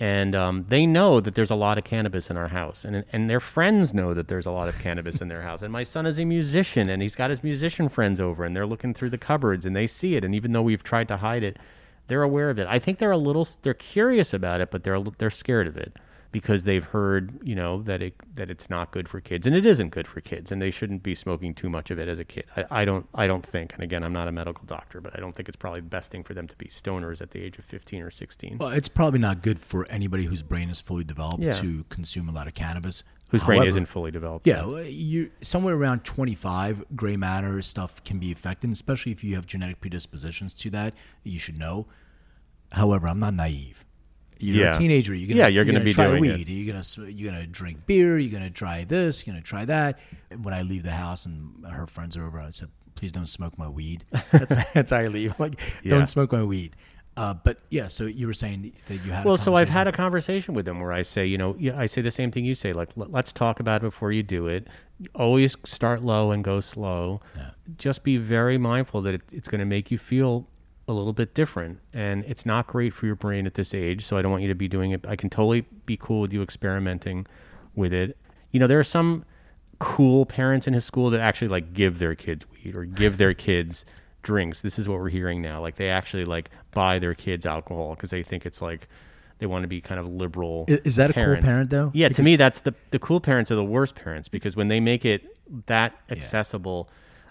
[0.01, 3.29] And um, they know that there's a lot of cannabis in our house, and and
[3.29, 5.61] their friends know that there's a lot of cannabis in their house.
[5.61, 8.67] And my son is a musician, and he's got his musician friends over, and they're
[8.67, 10.25] looking through the cupboards, and they see it.
[10.25, 11.57] And even though we've tried to hide it,
[12.07, 12.69] they're aware of it.
[12.69, 15.97] I think they're a little, they're curious about it, but they're they're scared of it
[16.31, 19.65] because they've heard, you know, that it that it's not good for kids, and it
[19.65, 22.25] isn't good for kids, and they shouldn't be smoking too much of it as a
[22.25, 22.45] kid.
[22.57, 25.21] I, I don't I don't think, and again, I'm not a medical doctor, but I
[25.21, 27.59] don't think it's probably the best thing for them to be stoners at the age
[27.59, 28.59] of 15 or 16.
[28.59, 31.53] Well, it's probably not good for anybody whose brain is fully developed Yeah.
[31.53, 33.03] to consume a lot of cannabis.
[33.31, 34.47] Whose brain isn't fully developed.
[34.47, 39.47] Yeah, you somewhere around 25, gray matter stuff can be affected, especially if you have
[39.47, 40.95] genetic predispositions to that.
[41.25, 41.87] You should know.
[42.73, 43.85] However, I'm not naive.
[44.39, 44.77] You're Yeah.
[44.77, 45.15] a teenager.
[45.15, 46.49] You're gonna, Yeah, you're gonna be try doing weed.
[46.49, 48.19] You're gonna you're gonna drink beer.
[48.19, 49.27] You're gonna try this.
[49.27, 49.99] You're gonna try that.
[50.31, 53.29] And when I leave the house and her friends are over, I said, "Please don't
[53.29, 55.35] smoke my weed." That's that's how I leave.
[55.39, 55.91] Like, Yeah.
[55.91, 56.77] don't smoke my weed.
[57.17, 59.25] Uh, but yeah, so you were saying that you had.
[59.25, 62.01] Well, so I've had a conversation with them where I say, you know, I say
[62.01, 64.69] the same thing you say, like, let- let's talk about it before you do it.
[65.17, 67.21] Always start low and go slow.
[67.77, 70.47] Just be very mindful that it, it's going to make you feel
[70.89, 74.05] a little bit different, and it's not great for your brain at this age.
[74.07, 75.05] So I don't want you to be doing it.
[75.07, 77.27] I can totally be cool with you experimenting
[77.75, 78.17] with it.
[78.51, 79.25] You know, there are some
[79.79, 83.35] cool parents in his school that actually like give their kids weed or give their
[83.49, 83.85] kids
[84.23, 84.63] drinks.
[84.63, 85.61] This is what we're hearing now.
[85.61, 88.89] Like they actually like buy their kids alcohol because they think it's like
[89.39, 90.65] they want to be kind of liberal.
[90.69, 91.91] I- is that a cool parent, though?
[91.95, 94.69] Yeah, Because- to me that's the the cool parents are the worst parents because when
[94.69, 96.89] they make it that accessible.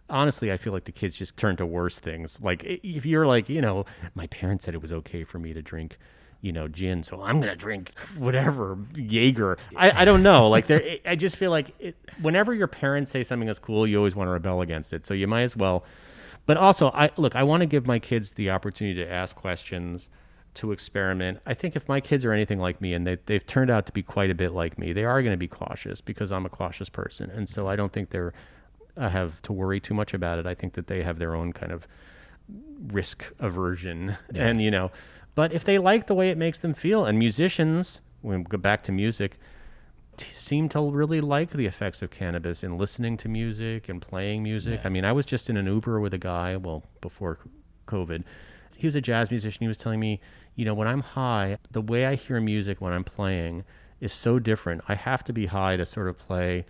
[0.10, 2.39] Honestly, I feel like the kids just turn to worse things.
[2.41, 5.62] Like if you're like, you know, my parents said it was okay for me to
[5.62, 5.98] drink,
[6.41, 9.58] you know, gin, so I'm gonna drink whatever Jaeger.
[9.76, 10.50] I, I don't know.
[10.50, 13.98] Like there, I just feel like it, whenever your parents say something that's cool, you
[13.98, 15.06] always want to rebel against it.
[15.06, 15.84] So you might as well.
[16.46, 17.36] But also, I look.
[17.36, 20.08] I want to give my kids the opportunity to ask questions,
[20.58, 21.39] to experiment.
[21.46, 23.91] I think if my kids are anything like me, and they, they've turned out to
[23.91, 26.50] be quite a bit like me, they are going to be cautious because I'm a
[26.50, 28.34] cautious person, and so I don't think they're
[28.98, 30.46] I have to worry too much about it.
[30.46, 31.88] I think that they have their own kind of
[32.92, 34.92] risk aversion, and you know.
[35.36, 38.58] But if they like the way it makes them feel, and musicians, when we go
[38.58, 39.38] back to music,
[40.18, 44.42] t- seem to really like the effects of cannabis in listening to music and playing
[44.44, 44.80] music.
[44.86, 47.40] I mean, I was just in an Uber with a guy, well, before
[47.88, 48.24] COVID.
[48.76, 49.60] He was a jazz musician.
[49.62, 50.20] He was telling me,
[50.56, 53.64] you know, when I'm high, the way I hear music when I'm playing
[54.02, 54.82] is so different.
[54.88, 56.66] I have to be high to sort of play,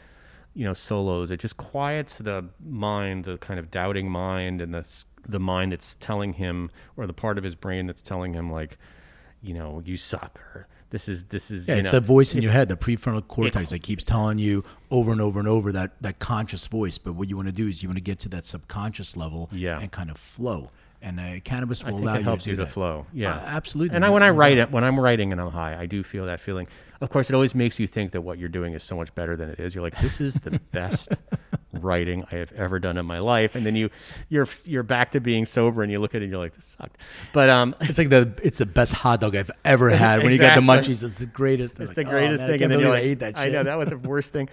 [0.57, 1.29] you know, solos.
[1.29, 4.83] It just quiets the mind, the kind of doubting mind, and the
[5.29, 8.77] the mind that's telling him, or the part of his brain that's telling him, like,
[9.43, 12.33] you know, you suck, or this is this is Yeah, you it's know, that voice
[12.33, 15.71] in your head, the prefrontal cortex that keeps telling you over and over and over
[15.73, 16.97] that that conscious voice.
[16.97, 19.49] But what you want to do is you want to get to that subconscious level
[19.51, 19.79] Yeah.
[19.79, 20.71] and kind of flow.
[21.01, 22.73] And uh, cannabis will I allow it helps you you to, do to that.
[22.73, 23.05] flow.
[23.13, 23.95] Yeah, Uh, absolutely.
[23.95, 26.25] And I, when I write it, when I'm writing and I'm high, I do feel
[26.25, 26.67] that feeling.
[27.01, 29.35] Of course, it always makes you think that what you're doing is so much better
[29.35, 29.75] than it is.
[29.75, 31.09] You're like, this is the best
[31.73, 33.53] writing I have ever done in my life.
[33.55, 33.91] And then you,
[34.29, 36.75] you're you're back to being sober, and you look at it, and you're like, this
[36.79, 36.97] sucked.
[37.33, 40.23] But um, It's like the it's the best hot dog I've ever had.
[40.23, 41.79] When you get the munchies, it's the greatest.
[41.79, 43.37] It's Like, the oh, greatest man, thing, I and then you're I like, ate that
[43.37, 44.49] I know that was the worst thing.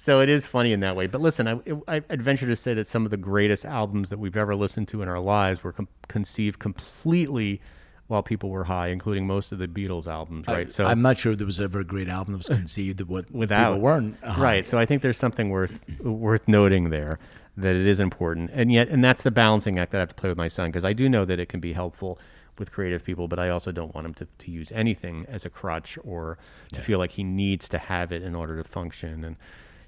[0.00, 1.08] So it is funny in that way.
[1.08, 1.58] But listen, I,
[1.88, 4.86] I, I'd venture to say that some of the greatest albums that we've ever listened
[4.88, 7.60] to in our lives were com- conceived completely
[8.06, 10.70] while people were high, including most of the Beatles albums, right?
[10.70, 13.08] so I'm not sure if there was ever a great album that was conceived that
[13.32, 14.40] without people weren't high.
[14.40, 14.64] right.
[14.64, 17.18] So I think there's something worth worth noting there
[17.56, 20.14] that it is important, and yet, and that's the balancing act that I have to
[20.14, 22.20] play with my son because I do know that it can be helpful
[22.56, 25.50] with creative people, but I also don't want him to, to use anything as a
[25.50, 26.38] crutch or
[26.72, 29.24] to feel like he needs to have it in order to function.
[29.24, 29.36] And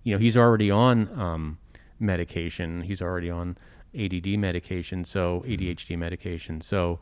[0.02, 1.58] you know, he's already on um,
[1.98, 2.82] medication.
[2.82, 3.56] He's already on
[3.98, 6.60] ADD medication, so ADHD medication.
[6.60, 7.00] So,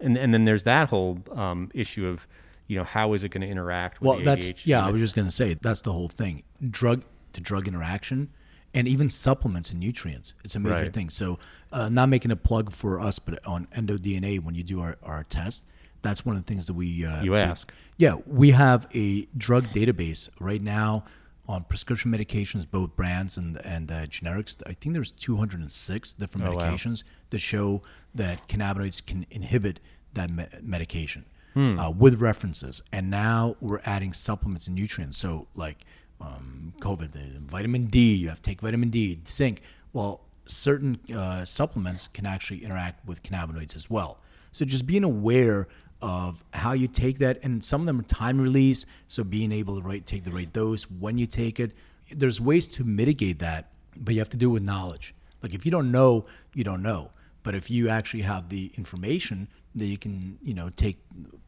[0.00, 2.26] and and then there's that whole um, issue of
[2.66, 4.86] you know how is it going to interact with Well, that's ADHD yeah.
[4.86, 6.42] I was just gonna say that's the whole thing.
[6.70, 8.30] Drug to drug interaction,
[8.74, 10.34] and even supplements and nutrients.
[10.44, 10.92] It's a major Right.
[10.92, 11.10] thing.
[11.10, 11.38] So,
[11.72, 15.24] uh, not making a plug for us, but on EndoDNA, when you do our, our
[15.24, 15.66] test,
[16.02, 17.72] that's one of the things that we uh, You we- ask.
[17.98, 21.04] yeah, we have a drug database right now
[21.48, 24.56] on prescription medications, both brands and and uh, generics.
[24.66, 26.62] I think there's 206 different Oh, wow.
[26.62, 27.82] medications that show
[28.14, 29.80] that cannabinoids can inhibit
[30.14, 31.78] that me- medication Hmm.
[31.78, 32.82] uh, with references.
[32.92, 35.16] And now we're adding supplements and nutrients.
[35.16, 35.84] So like
[36.20, 39.62] um, COVID, uh, vitamin D, you have to take vitamin D, zinc.
[39.92, 44.18] Well, certain uh, supplements can actually interact with cannabinoids as well.
[44.52, 45.68] So just being aware
[46.00, 48.86] of how you take that, and some of them are time release.
[49.08, 51.72] So being able to right, take the right dose when you take it.
[52.10, 55.14] There's ways to mitigate that, but you have to do it with knowledge.
[55.42, 57.10] Like if you don't know, you don't know.
[57.42, 60.98] But if you actually have the information, that you can, you know, take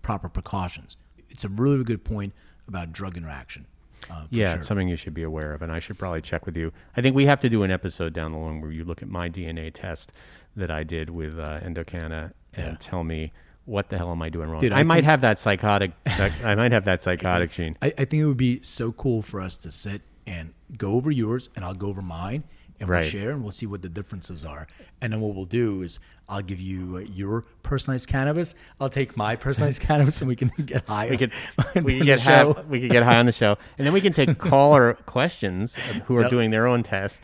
[0.03, 0.97] proper precautions.
[1.31, 2.33] It's a really good point
[2.69, 3.67] about drug interaction.
[4.11, 4.59] Uh, yeah, sure.
[4.59, 6.73] it's something you should be aware of, and I should probably check with you.
[6.97, 9.09] I think we have to do an episode down the line where you look at
[9.09, 10.13] my DNA test
[10.57, 12.77] that I did with uh, Endocanna and Yeah.
[12.81, 13.33] tell me
[13.71, 14.61] what the hell am I doing wrong.
[14.61, 15.93] Dude, I, I might think- have that psychotic.
[16.07, 17.77] I might have that psychotic gene.
[17.83, 21.11] I, I think it would be so cool for us to sit and go over
[21.11, 22.45] yours, and I'll go over mine,
[22.79, 24.67] and we'll share, and we'll see what the differences are.
[25.01, 28.55] And then what we'll do is I'll give you uh, your personalized cannabis.
[28.81, 31.09] I'll take my personalized cannabis, and we can get high.
[31.11, 31.33] We could
[31.77, 32.55] on we could get show.
[32.55, 35.75] high, we could get high on the show, and then we can take caller questions
[36.07, 37.21] who are doing their own tests.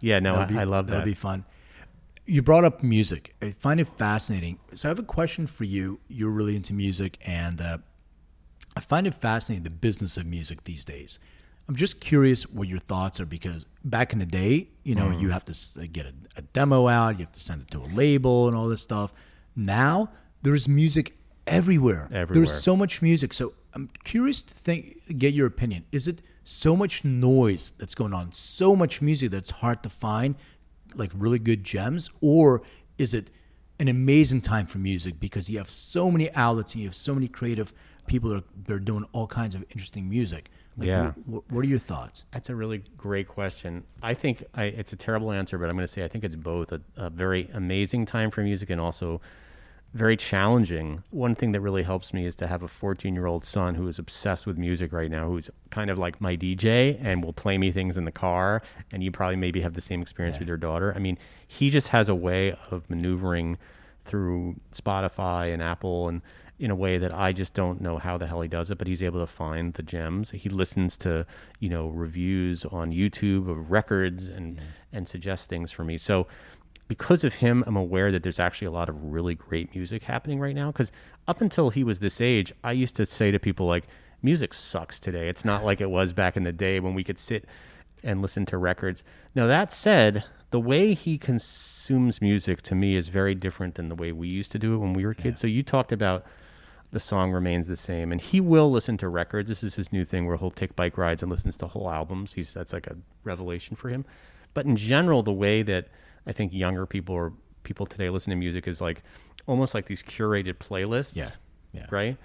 [0.00, 1.06] Yeah, no, I, be- I love that'll that.
[1.06, 1.44] be fun.
[2.26, 3.34] You brought up music.
[3.42, 4.58] I find it fascinating.
[4.74, 6.00] So I have a question for you.
[6.08, 7.78] You're really into music, and uh,
[8.76, 11.18] I find it fascinating the business of music these days.
[11.68, 15.20] I'm just curious what your thoughts are because back in the day, you know, Mm.
[15.20, 17.78] you have to uh, get a, a demo out, you have to send it to
[17.80, 19.14] a label and all this stuff.
[19.56, 20.10] Now
[20.42, 22.04] there's music everywhere.
[22.12, 22.26] Everywhere.
[22.34, 23.32] There's so much music.
[23.32, 25.84] So I'm curious to think, get your opinion.
[25.90, 30.34] Is it so much noise that's going on, so much music that's hard to find,
[30.96, 32.62] like really good gems, or
[32.98, 33.30] is it
[33.80, 37.12] an amazing time for music because you have so many outlets and you have so
[37.14, 37.72] many creative
[38.06, 40.50] people that are, that are doing all kinds of interesting music?
[40.76, 41.10] Like, Yeah.
[41.12, 42.24] wh- what are your thoughts?
[42.32, 43.82] That's a really great question.
[44.02, 46.36] I think I, it's a terrible answer, but I'm going to say I think it's
[46.36, 49.20] both a, a very amazing time for music and also
[49.94, 51.04] very challenging.
[51.10, 53.86] One thing that really helps me is to have a 14 year old son who
[53.86, 57.56] is obsessed with music right now, who's kind of like my DJ and will play
[57.56, 58.60] me things in the car.
[58.92, 60.92] And you probably maybe have the same experience with your daughter.
[60.96, 63.56] I mean, he just has a way of maneuvering
[64.04, 66.22] through Spotify and Apple and
[66.58, 68.86] in a way that I just don't know how the hell he does it, but
[68.86, 70.30] he's able to find the gems.
[70.30, 71.26] He listens to,
[71.58, 74.60] you know, reviews on YouTube of records and
[74.92, 75.98] and suggests things for me.
[75.98, 76.26] So
[76.88, 80.38] because of him, I'm aware that there's actually a lot of really great music happening
[80.38, 80.70] right now.
[80.70, 80.92] Because
[81.26, 83.86] up until he was this age, I used to say to people like,
[84.22, 85.28] "Music sucks today.
[85.28, 87.46] It's not like it was back in the day when we could sit
[88.02, 89.02] and listen to records."
[89.34, 93.94] Now that said, the way he consumes music to me is very different than the
[93.94, 95.40] way we used to do it when we were kids.
[95.40, 96.24] So you talked about
[96.92, 99.48] the song remains the same, and he will listen to records.
[99.48, 102.34] This is his new thing where he'll take bike rides and listens to whole albums.
[102.34, 104.04] He's that's like a revelation for him.
[104.52, 105.88] But in general, the way that
[106.26, 107.32] I think younger people or
[107.62, 109.02] people today listen to music is like
[109.46, 111.16] almost like these curated playlists.
[111.16, 111.30] Yeah,
[111.72, 111.86] yeah.
[111.90, 112.16] Right.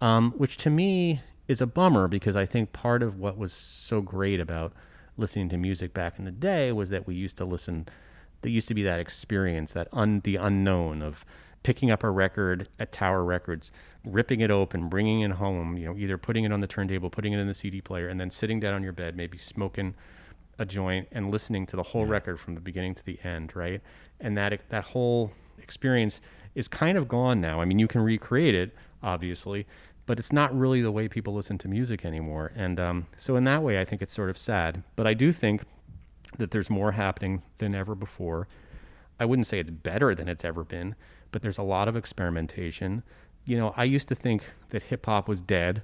[0.00, 4.00] Um, which to me is a bummer because I think part of what was so
[4.00, 4.72] great about
[5.16, 7.86] listening to music back in the day was that we used to listen.
[8.42, 11.24] There used to be that experience, that un, the unknown of
[11.62, 13.70] picking up a record at Tower Records,
[14.04, 15.76] ripping it open, bringing it home.
[15.76, 18.20] You know, either putting it on the turntable, putting it in the CD player, and
[18.20, 19.94] then sitting down on your bed, maybe smoking
[20.58, 23.80] a joint and listening to the whole record from the beginning to the end, right?
[24.20, 26.20] And that that whole experience
[26.54, 27.60] is kind of gone now.
[27.60, 29.66] I mean, you can recreate it, obviously,
[30.06, 32.52] but it's not really the way people listen to music anymore.
[32.54, 34.82] And um, so, in that way, I think it's sort of sad.
[34.96, 35.62] But I do think
[36.38, 38.48] that there's more happening than ever before.
[39.18, 40.94] I wouldn't say it's better than it's ever been,
[41.30, 43.02] but there's a lot of experimentation.
[43.44, 45.82] You know, I used to think that hip hop was dead,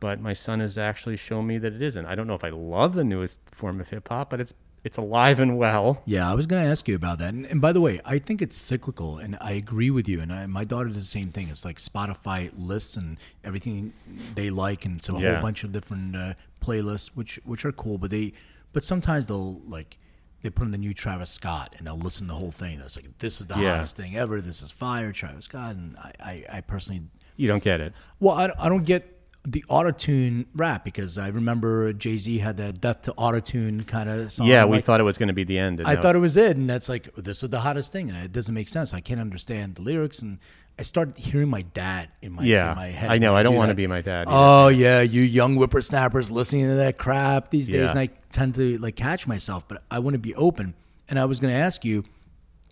[0.00, 2.06] but my son has actually shown me that it isn't.
[2.06, 4.52] I don't know if I love the newest form of hip hop, but it's
[4.84, 6.00] it's alive and well.
[6.04, 7.34] Yeah, I was going to ask you about that.
[7.34, 10.20] And, and by the way, I think it's cyclical, and I agree with you.
[10.20, 11.48] And I, my daughter does the same thing.
[11.48, 13.92] It's like Spotify lists and everything
[14.36, 15.32] they like, and so a Yeah.
[15.32, 17.98] whole bunch of different uh, playlists, which which are cool.
[17.98, 18.32] But they,
[18.72, 19.98] but sometimes they'll like
[20.42, 22.78] they put in the new Travis Scott, and they'll listen to the whole thing.
[22.78, 23.72] It's like this is the Yeah.
[23.72, 24.40] hottest thing ever.
[24.40, 25.74] This is fire, Travis Scott.
[25.74, 27.02] And I, I, I personally
[27.36, 27.92] You don't get it.
[28.20, 29.15] well, I, I don't get
[29.46, 34.32] the autotune rap because I remember Jay Z had that death to autotune kind of
[34.32, 34.46] song.
[34.46, 35.80] yeah, we like- thought it was going to be the end.
[35.84, 38.32] I thought it was it, and that's like this is the hottest thing, and it
[38.32, 38.92] doesn't make sense.
[38.92, 40.38] I can't understand the lyrics, and
[40.78, 43.10] I started hearing my dad in my Yeah, in my head.
[43.10, 43.34] I know.
[43.36, 44.36] I don't do wanna be my dad either.
[44.36, 47.90] Oh yeah, you young whippersnappers listening to that crap these days, Yeah.
[47.90, 50.74] and I tend to like catch myself, but I want to be open.
[51.08, 52.02] And I was going to ask you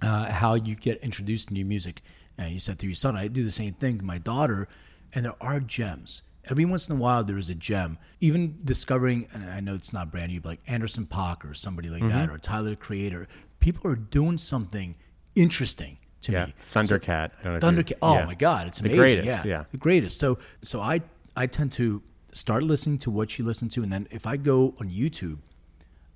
[0.03, 2.03] uh, how you get introduced to new music
[2.37, 4.67] And you said through your son, I do the same thing to my daughter,
[5.15, 6.23] and there are gems.
[6.51, 7.99] Every once in a while, there is a gem.
[8.21, 11.89] Even discovering, and I know it's not brand new, but like Anderson Paak or somebody
[11.89, 12.35] like that, Mm-hmm.
[12.35, 13.29] or Tyler the Creator,
[13.61, 14.95] people are doing something
[15.35, 16.55] interesting to Yeah, me.
[16.73, 17.31] Thundercat.
[17.41, 17.99] I don't know Thundercat.
[18.03, 18.25] Oh yeah.
[18.27, 18.99] my God, it's The amazing.
[19.23, 19.65] greatest, yeah, yeah.
[19.71, 20.19] the greatest.
[20.21, 21.01] So, so I
[21.37, 24.75] I tend to start listening to what you listen to, and then if I go
[24.81, 25.39] on YouTube,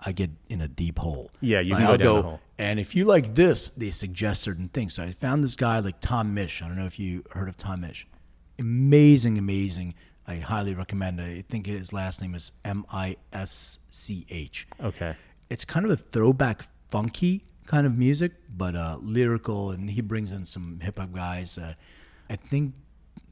[0.01, 1.31] I get in a deep hole.
[1.41, 2.41] Yeah, you Like, can go I'll down the hole.
[2.59, 4.95] And if you like this, they suggest certain things.
[4.95, 6.63] So I found this guy like Tom Misch.
[6.63, 8.05] I don't know if you heard of Tom Misch.
[8.59, 9.95] Amazing, amazing.
[10.29, 11.19] I highly recommend.
[11.21, 11.39] it.
[11.39, 15.15] I think his last name is M I S C H Okay.
[15.51, 20.33] it's kind of a throwback funky kind of music but uh lyrical and he brings
[20.33, 21.75] in some hip-hop guys uh,
[22.31, 22.73] i think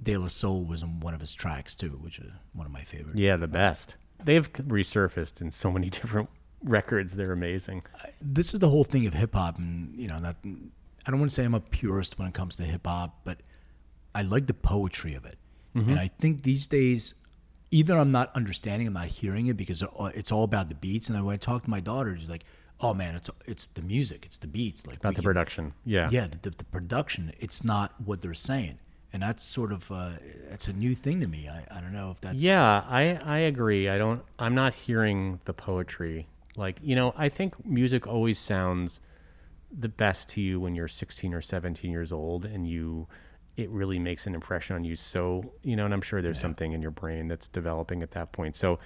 [0.03, 2.83] de la soul was on one of his tracks too which is one of my
[2.83, 3.19] favorites.
[3.19, 3.95] Yeah, the best.
[4.23, 6.29] They've resurfaced in so many different
[6.63, 7.17] records.
[7.17, 7.83] They're amazing.
[8.21, 11.35] this is the whole thing of hip-hop and you know not i don't want to
[11.35, 13.39] say i'm a purist when it comes to hip-hop but
[14.15, 15.39] i like the poetry of it
[15.77, 17.14] and i think these days
[17.70, 19.83] either i'm not understanding i'm not hearing it because
[20.14, 22.45] it's all about the beats and when i talk to my daughter she's like
[22.81, 25.72] oh man it's it's the music it's the beats like About the can- production.
[25.85, 26.09] Yeah.
[26.11, 28.79] yeah the, the, the production it's not what they're saying
[29.12, 30.11] and that's sort of uh,
[30.51, 33.39] it's a new thing to me I, I don't know if that's Yeah, I, I
[33.39, 33.89] agree.
[33.89, 36.27] I don't I'm not hearing the poetry.
[36.55, 39.01] Like, you know, I think music always sounds
[39.70, 43.07] the best to you when you're 16 or 17 years old and you
[43.57, 46.73] it really makes an impression on you so, you know, and I'm sure there's something
[46.73, 48.55] in your brain that's developing at that point.
[48.55, 48.79] So,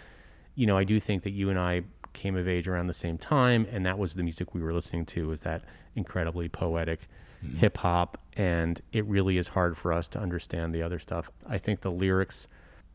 [0.54, 3.18] you know, I do think that you and I came of age around the same
[3.18, 5.62] time and that was the music we were listening to was that
[5.94, 7.08] incredibly poetic
[7.56, 11.30] hip hop and it really is hard for us to understand the other stuff.
[11.48, 12.48] I think the lyrics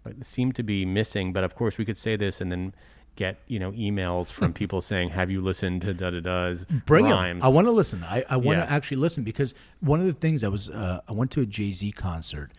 [0.05, 2.73] uh, seem to be missing, but of course we could say this and then
[3.15, 7.05] get, you know, emails from people saying, "Have you listened to da da da's bring
[7.05, 8.03] rhymes?" them i want to listen.
[8.03, 8.75] I, I want to Yeah.
[8.75, 11.91] actually listen because one of the things i was uh, i went to a jay-z
[11.93, 12.51] concert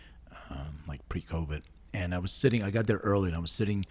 [0.50, 1.62] um, like pre-covid
[1.94, 3.84] and i was sitting i got there early and i was sitting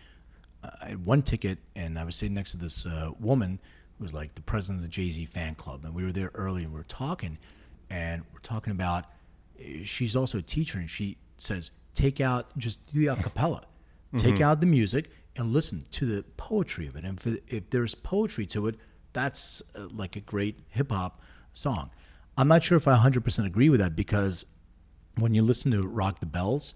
[0.63, 3.59] uh, i had one ticket and i was sitting next to this uh, woman
[3.97, 6.63] who was like the president of the jay-z fan club and we were there early
[6.63, 7.37] and we were talking
[7.89, 9.05] and we're talking about
[9.59, 13.61] uh, she's also a teacher and she says take out just do the acapella
[14.17, 17.03] take out the music and listen to the poetry of it.
[17.03, 18.75] And if, if there's poetry to it
[19.13, 21.21] that's uh, like a great hip-hop
[21.53, 21.89] song.
[22.37, 24.45] I'm not sure if i 100% agree with that because
[25.17, 26.73] when you listen to rock the bells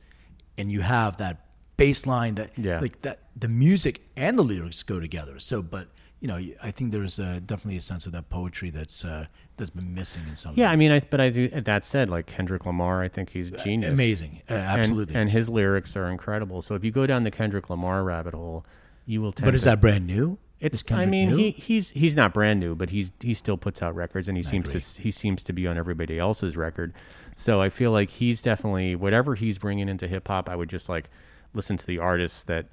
[0.57, 1.45] and you have that
[1.76, 2.80] bass line that Yeah.
[2.80, 5.39] like that the music and the lyrics go together.
[5.39, 5.89] So but
[6.20, 9.26] you know i think there's uh, definitely a sense of that poetry that's uh,
[9.57, 11.49] that's been missing in some Yeah, I mean, I, but I do.
[11.49, 15.49] That said, like Kendrick Lamar, I think he's genius, amazing uh, And- absolutely and, his
[15.49, 16.61] lyrics are incredible.
[16.61, 18.65] So if you go down the Kendrick Lamar rabbit hole,
[19.05, 19.34] you will.
[19.34, 20.84] Tend but is to, that brand new It's.
[20.91, 21.36] I mean, new?
[21.36, 24.43] he he's he's not brand new, but he's he still puts out records, and he
[24.43, 26.93] seems to he seems to be on everybody else's record.
[27.36, 30.49] So I feel like he's definitely whatever he's bringing into hip hop.
[30.49, 31.09] I would just like
[31.53, 32.67] listen to the artists that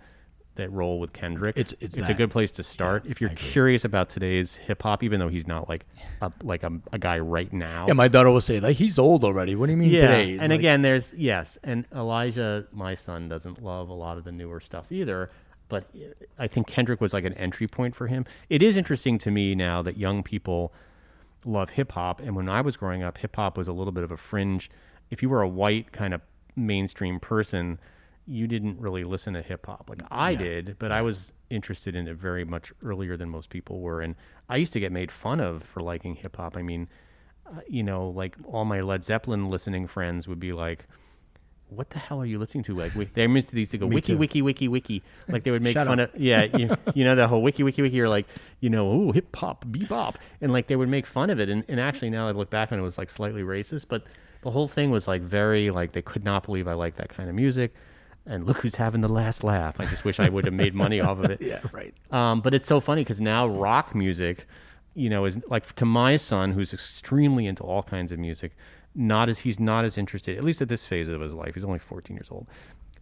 [0.56, 1.56] that roll with Kendrick.
[1.56, 5.02] It's- it's it's a good place to start if you're curious about today's hip hop,
[5.02, 5.86] even though he's not like
[6.20, 7.86] a like a, a guy right now.
[7.86, 10.32] yeah my daughter will say like he's old already what do you mean Yeah, today
[10.32, 14.24] It's and like- again, there's yes, and Elijah, my son, doesn't love a lot of
[14.24, 15.30] the newer stuff either.
[15.68, 15.84] But
[16.38, 18.24] I think Kendrick was like an entry point for him.
[18.48, 20.72] It is interesting to me now that young people
[21.44, 24.04] love hip hop, and when I was growing up, hip hop was a little bit
[24.04, 24.70] of a fringe.
[25.10, 26.20] If you were a white kind of
[26.54, 27.78] mainstream person,
[28.26, 32.08] you didn't really listen to hip hop like I did, but I was interested in
[32.08, 34.16] it very much earlier than most people were, and
[34.48, 36.56] I used to get made fun of for liking hip hop.
[36.56, 36.88] I mean,
[37.46, 40.86] uh, you know, like all my Led Zeppelin listening friends would be like,
[41.68, 43.86] "What the hell are you listening to?" Like we, they used to, used to go
[43.98, 44.18] wiki, too.
[44.18, 45.02] wiki, wiki, wiki.
[45.28, 46.12] Like they would make fun up.
[46.12, 48.00] of, yeah, you, you know, the whole wiki, wiki, wiki.
[48.00, 48.26] Or like,
[48.58, 51.48] you know, ooh, hip hop, bebop, and like they would make fun of it.
[51.48, 54.02] And, and actually, now I look back on it, it was like slightly racist, but
[54.42, 57.28] the whole thing was like very like they could not believe I liked that kind
[57.28, 57.72] of music.
[58.26, 59.76] And look who's having the last laugh.
[59.78, 61.40] I just wish I would have made money off of it.
[61.42, 64.46] yeah right Um, but it's so funny because now rock music,
[64.94, 68.56] you know, is like to my son who's extremely into all kinds of music.
[68.94, 71.54] Not as he's not as interested, at least at this phase of his life.
[71.54, 72.46] He's only 14 years old.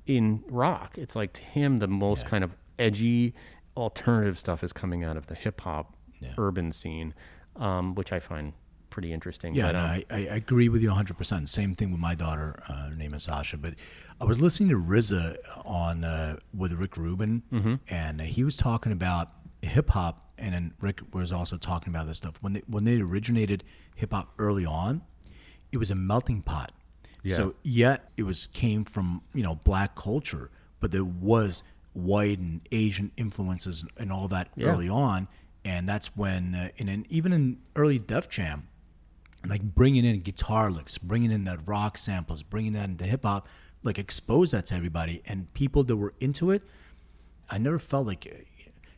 [0.06, 3.32] In rock, it's like to him the most kind of edgy
[3.76, 5.94] alternative stuff is coming out of the hip hop
[6.36, 7.14] urban scene,
[7.56, 8.52] um, which I find
[8.94, 9.54] pretty interesting.
[9.54, 11.48] Yeah, but, no, um, I, I agree with you 100%.
[11.48, 12.62] Same thing with my daughter.
[12.68, 13.56] Uh, her name is Sasha.
[13.58, 13.74] But
[14.20, 17.74] I was listening to RZA on uh, with Rick Rubin, Mm-hmm.
[17.88, 19.30] and he was talking about
[19.62, 23.00] hip hop, and then Rick was also talking about this stuff when they when they
[23.00, 23.64] originated
[23.96, 25.02] hip hop early on.
[25.72, 26.70] It was a melting pot.
[27.24, 27.36] Yeah.
[27.36, 31.62] So yet it was came from you know black culture, but there was
[31.94, 34.68] white and Asian influences and all that Yeah.
[34.68, 35.26] early on,
[35.64, 38.68] and that's when uh, in an, even in early Def Jam, and
[39.46, 43.46] like bringing in guitar licks, bringing in that rock samples, bringing that into hip hop,
[43.82, 46.62] like expose that to everybody and people that were into it.
[47.50, 48.46] I never felt like,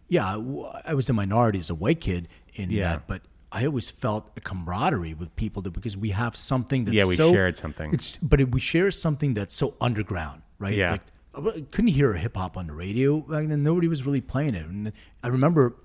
[0.08, 0.36] yeah,
[0.84, 2.90] I was a minority as a white kid in Yeah.
[2.90, 6.94] that, but I always felt a camaraderie with people that because we have something that's
[6.96, 7.92] Yeah, we so, shared something.
[7.92, 10.74] It's but it, we share something that's so underground, right?
[10.76, 10.92] Yeah.
[10.92, 11.02] Like
[11.34, 13.62] I couldn't hear hip hop on the radio back then.
[13.62, 14.92] Nobody was really playing it, and
[15.22, 15.76] I remember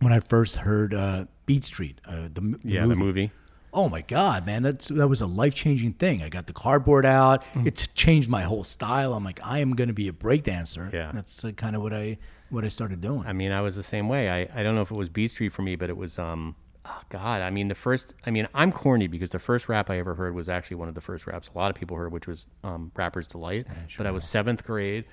[0.00, 2.94] when I first heard uh, Beat Street, uh, the, the yeah, movie.
[2.94, 3.30] the movie.
[3.74, 6.22] Oh my God, man, that's that was a life changing thing.
[6.22, 7.44] I got the cardboard out.
[7.54, 7.66] Mm.
[7.66, 9.14] It's changed my whole style.
[9.14, 10.92] I'm like, I am going to be a breakdancer.
[10.92, 11.10] Yeah.
[11.12, 12.18] that's uh, kind of what I
[12.50, 13.24] what I started doing.
[13.26, 14.30] I mean, I was the same way.
[14.30, 16.54] I, I don't know if it was Beat Street for me, but it was um
[16.84, 17.42] oh God.
[17.42, 20.34] I mean the first I mean, I'm corny because the first rap I ever heard
[20.34, 22.92] was actually one of the first raps a lot of people heard, which was um
[22.94, 23.66] Rapper's Delight.
[23.88, 24.04] Sure.
[24.04, 25.04] But I was seventh grade.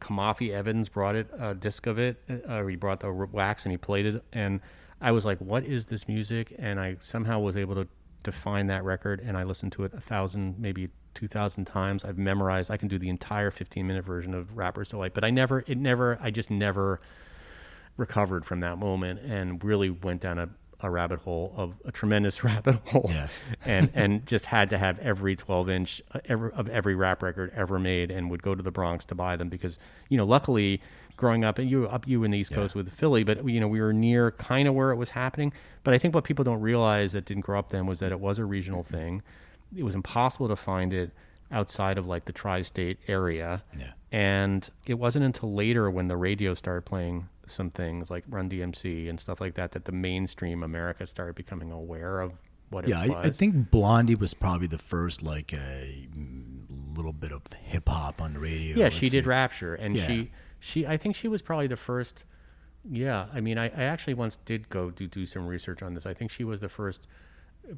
[0.00, 3.76] Kamafi Evans brought it, a disc of it, uh, he brought the wax and he
[3.76, 4.60] played it, and
[5.00, 7.88] I was like, "What is this music?" And I somehow was able to
[8.22, 12.04] define that record, and I listened to it a thousand, maybe two thousand times.
[12.04, 12.70] I've memorized.
[12.70, 15.78] I can do the entire fifteen minute version of Rapper's Delight, but I never, it
[15.78, 17.00] never, I just never
[17.96, 20.48] recovered from that moment and really went down a,
[20.80, 23.28] a rabbit hole of a tremendous rabbit hole Yeah.
[23.64, 27.52] and and just had to have every 12 inch uh, ever of every rap record
[27.54, 30.80] ever made and would go to the Bronx to buy them because you know luckily
[31.16, 33.68] growing up and you up you in the East Coast with Philly but you know
[33.68, 35.52] we were near kind of where it was happening
[35.84, 38.20] but I think what people don't realize that didn't grow up then was that it
[38.20, 38.94] was a regional mm-hmm.
[38.94, 39.22] thing
[39.76, 41.10] it was impossible to find it
[41.50, 43.92] outside of like the tri-state area Yeah.
[44.10, 49.08] and it wasn't until later when the radio started playing some things like Run DMC
[49.08, 52.32] and stuff like that that the mainstream America started becoming aware of
[52.70, 53.16] what it yeah, was.
[53.16, 57.88] I, I think Blondie was probably the first like a mm, little bit of hip
[57.88, 58.76] hop on the radio.
[58.76, 59.26] yeah, she did.
[59.26, 60.06] Rapture, and Yeah.
[60.06, 60.30] she
[60.64, 62.24] she I think she was probably the first.
[62.88, 66.06] Yeah, I mean, I, I actually once did go do do some research on this.
[66.06, 67.06] I think she was the first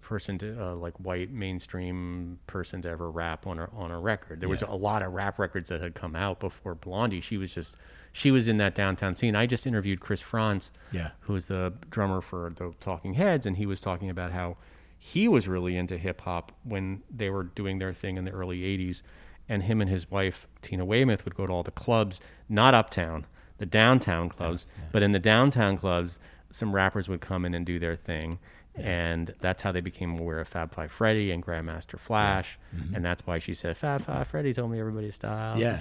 [0.01, 4.41] person to uh, like white mainstream person to ever rap on a on a record.
[4.41, 7.21] There was a lot of rap records that had come out before Blondie.
[7.21, 7.77] She was just
[8.13, 9.35] she was in that downtown scene.
[9.37, 11.11] I just interviewed Chris Frantz, Yeah.
[11.21, 14.57] who is the drummer for the Talking Heads, and he was talking about how
[14.99, 18.61] he was really into hip hop when they were doing their thing in the early
[18.61, 19.03] '80s,
[19.49, 23.27] and him and his wife Tina Weymouth would go to all the clubs, not uptown,
[23.59, 26.19] the downtown clubs, but in the downtown clubs,
[26.51, 28.39] some rappers would come in and do their thing.
[28.77, 32.59] And that's how they became aware of Fab Five Freddy and Grandmaster Flash,
[32.93, 35.57] and that's why she said Fab Five Freddy told me everybody's style.
[35.59, 35.79] Yeah.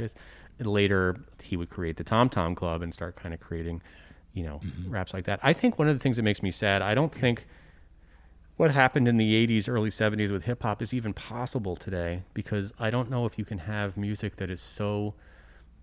[0.60, 3.82] and later he would create the Tom Tom Club and start kind of creating,
[4.34, 4.92] you know, Mm-hmm.
[4.92, 5.40] raps like that.
[5.42, 7.48] I think one of the things that makes me sad, I don't think
[8.58, 12.72] what happened in the 80s, early 70s with hip hop is even possible today because
[12.78, 15.16] I don't know if you can have music that is so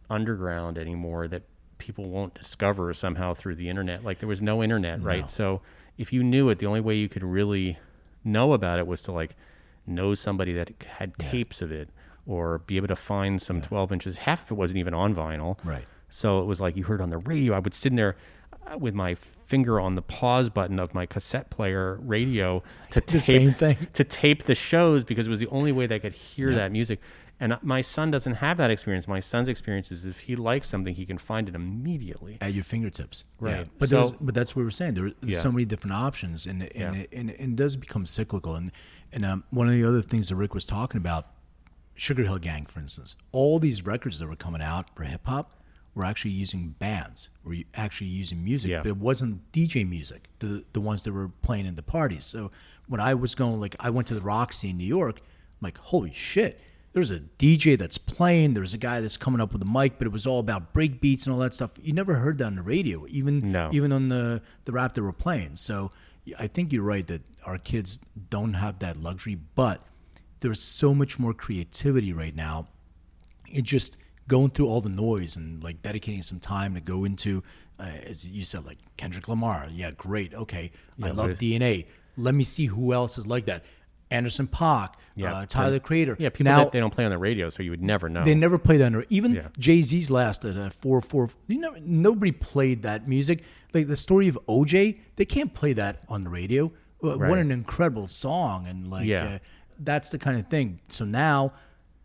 [0.09, 1.43] underground anymore that
[1.79, 4.05] people won't discover somehow through the internet.
[4.05, 5.31] Like there was no internet, right?
[5.31, 5.63] So
[5.99, 7.79] if you knew it, the only way you could really
[8.23, 9.35] know about it was to like
[9.87, 11.89] know somebody that had tapes of it
[12.27, 14.19] or be able to find some 12 inches.
[14.19, 15.59] Half of it wasn't even on vinyl.
[15.65, 15.85] Right.
[16.09, 17.55] So it was like you heard on the radio.
[17.55, 18.17] I would sit in there
[18.71, 19.17] uh, with my
[19.51, 23.59] finger on the pause button of my cassette player radio to tape
[23.93, 27.01] to tape the shows because it was the only way they could hear that music.
[27.43, 29.09] And my son doesn't have that experience.
[29.09, 32.37] My son's experience is if he likes something, he can find it immediately.
[32.43, 33.25] at your fingertips.
[33.43, 33.49] Yeah.
[33.51, 33.69] Right.
[33.79, 34.95] But So- but that's what we're saying.
[34.95, 35.39] There, there's Yeah.
[35.41, 36.93] so many different options, and and, Yeah.
[37.03, 38.55] it, and, and it does become cyclical.
[38.57, 38.71] And
[39.13, 41.27] and um, one of the other things that Rick was talking about,
[41.95, 45.51] Sugar Hill Gang, for instance, all these records that were coming out for hip hop
[46.01, 48.79] were actually using bands, were actually using music, Yeah.
[48.83, 50.29] but it wasn't DJ music.
[50.41, 52.25] The the ones that were playing in the parties.
[52.25, 52.51] So
[52.89, 55.79] when I was going, like I went to the Roxy in New York, I'm like,
[55.79, 56.59] holy shit.
[56.93, 58.55] There's a DJ that's playing.
[58.55, 61.01] There's a guy that's coming up with a mic, but it was all about break
[61.01, 61.79] beats and all that stuff.
[61.81, 63.71] You never heard that on the radio, even No.
[63.73, 65.55] even on the the rap that we're playing.
[65.57, 65.93] So
[66.39, 69.87] I think you're right that our kids don't have that luxury, but
[70.41, 72.67] there's so much more creativity right now.
[73.49, 73.97] It just
[74.31, 77.43] going through all the noise and like dedicating some time to go into,
[77.79, 79.67] uh, as you said, like Kendrick Lamar.
[79.71, 80.33] Yeah, great.
[80.35, 80.71] Okay,
[81.03, 81.87] I love DNA.
[82.17, 83.65] Let me see who else is like that.
[84.13, 86.17] Anderson Paak, Yeah, uh, Tyler and- Creator.
[86.19, 88.25] Yeah, people now that they don't play on the radio, so you would never know.
[88.25, 88.93] they never played that.
[88.95, 89.49] on- Even Yeah.
[89.59, 91.29] Jay Z's last at uh, four four.
[91.47, 93.43] You know, nobody played that music.
[93.73, 96.73] Like the story of OJ, they can't play that on the radio.
[97.03, 99.25] Uh, What an incredible song, and like Yeah.
[99.25, 99.39] uh,
[99.79, 100.81] that's the kind of thing.
[100.89, 101.53] So now,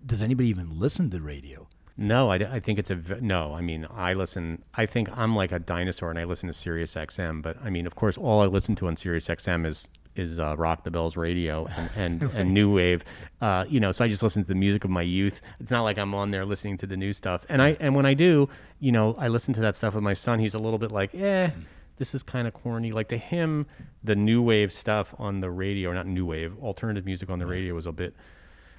[0.06, 1.65] does anybody even listen to the radio?
[1.98, 3.54] No, I, I think it's a v- no.
[3.54, 4.64] I mean, I listen.
[4.74, 7.42] I think I'm like a dinosaur, and I listen to Sirius XM.
[7.42, 10.56] But I mean, of course, all I listen to on Sirius XM is is uh,
[10.58, 13.06] Rock the Bells radio and and, and New Wave.
[13.40, 15.42] Uh, you know, so I just listen to the music of my youth.
[15.60, 17.46] It's not like I'm on there listening to the new stuff.
[17.48, 20.14] And I and when I do, you know, I listen to that stuff with my
[20.14, 20.40] son.
[20.40, 21.50] He's a little bit like, eh.
[21.98, 22.92] this is kind of corny.
[22.92, 23.64] Like to him,
[24.04, 27.74] the new wave stuff on the radio, not new wave, alternative music on the radio
[27.74, 28.14] was a bit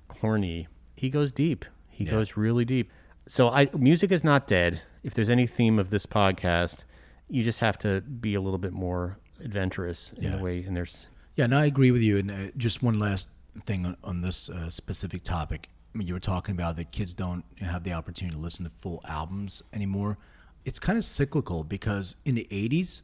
[0.08, 0.68] corny.
[0.96, 1.64] He goes deep.
[1.88, 2.90] He goes really deep.
[3.28, 4.80] So I music is not dead.
[5.02, 6.78] If there's any theme of this podcast,
[7.28, 10.38] you just have to be a little bit more adventurous in Yeah.
[10.38, 10.62] a way.
[10.64, 11.06] And there's
[11.36, 12.18] Yeah, and I agree with you.
[12.18, 13.28] And uh, just one last
[13.64, 15.68] thing on, on this uh, specific topic.
[15.94, 18.70] I mean, you were talking about that kids don't have the opportunity to listen to
[18.70, 20.18] full albums anymore.
[20.64, 23.02] It's kind of cyclical because in the 80s,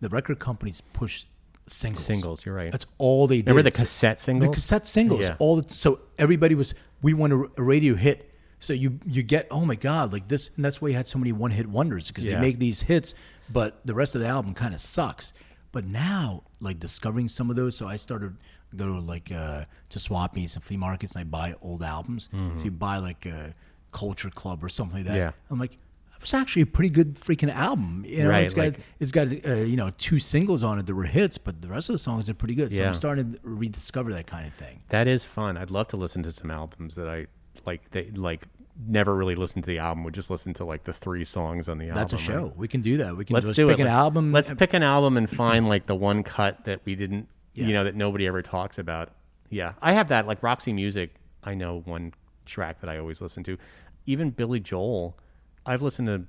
[0.00, 1.26] the record companies pushed
[1.68, 2.04] singles.
[2.04, 2.72] Singles, you're right.
[2.72, 3.48] That's all they did.
[3.48, 4.48] Remember the cassette singles?
[4.50, 5.20] The cassette singles.
[5.28, 5.36] Yeah.
[5.38, 8.28] All the, so everybody was we want a, a radio hit.
[8.62, 11.18] So you you get oh my god like this and that's why you had so
[11.18, 12.36] many one hit wonders because Yeah.
[12.36, 13.12] they make these hits,
[13.50, 15.32] but the rest of the album kind of sucks.
[15.72, 18.36] But now like discovering some of those, so I started
[18.76, 22.28] go to like uh, to swap meets and flea markets and I buy old albums.
[22.56, 23.54] So you buy like a
[23.90, 25.12] Culture Club or something like that.
[25.12, 25.18] Mm-hmm.
[25.36, 25.50] Yeah.
[25.50, 25.74] I'm like.
[25.74, 28.04] It was actually a pretty good freaking album.
[28.06, 30.86] You know, Right, it's got like- it's got uh, you know two singles on it
[30.86, 32.72] that were hits, but the rest of the songs are pretty good.
[32.72, 32.86] So Yeah.
[32.88, 34.82] I'm starting to rediscover that kind of thing.
[34.90, 35.56] That is fun.
[35.56, 37.26] I'd love to listen to some albums that I
[37.66, 37.90] like.
[37.90, 38.46] They like
[38.86, 40.02] never really listened to the album.
[40.04, 41.96] Would just listen to like the three songs on the album.
[41.96, 42.52] That's a show.
[42.56, 43.16] We can do that.
[43.16, 43.82] We can Let's just do pick it.
[43.82, 44.32] an album.
[44.32, 47.66] Let's pick an album and find like the one cut that we didn't, Yeah.
[47.66, 49.10] you know, that nobody ever talks about.
[49.50, 50.26] Yeah, I have that.
[50.26, 52.14] Like Roxy Music, I know one
[52.46, 53.58] track that I always listen to.
[54.06, 55.18] Even Billy Joel,
[55.66, 56.24] I've listened to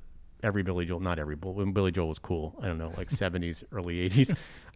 [0.45, 0.99] every Billy Joel.
[0.99, 2.53] Not every, but when Billy Joel was cool.
[2.61, 4.31] I don't know, like seventies, early eighties.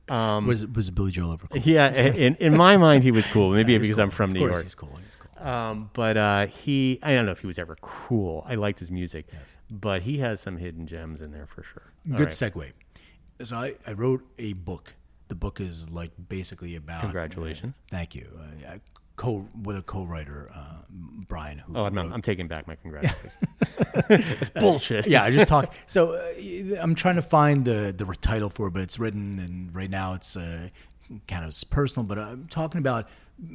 [0.10, 1.62] Um, was was Billy Joel ever cool?
[1.62, 3.52] yeah, in, in my mind, he was cool.
[3.52, 4.04] Maybe He's because cool.
[4.06, 4.64] I'm from Of New York.
[4.64, 4.98] He's cool.
[5.04, 5.27] He's cool.
[5.40, 8.44] Um, but uh, he, I don't know if he was ever cool.
[8.48, 9.28] I liked his music,
[9.70, 11.84] but he has some hidden gems in there for sure.
[12.12, 12.32] All Good right.
[12.32, 12.72] segue.
[13.44, 14.94] So I, I wrote a book.
[15.28, 17.02] The book is like basically about.
[17.02, 17.76] Congratulations.
[17.92, 18.28] thank you.
[18.40, 18.80] Uh, I
[19.18, 20.60] co with a co-writer, uh,
[21.28, 21.58] Brian.
[21.60, 23.34] Who Oh, I'm, wrote- I'm taking back my congratulations.
[24.10, 25.06] it's bullshit.
[25.08, 25.76] yeah, I just talked.
[25.86, 29.76] So uh, I'm trying to find the the title for it, but it's written, and
[29.76, 30.70] right now it's uh,
[31.28, 32.06] kind of personal.
[32.06, 33.08] But I'm talking about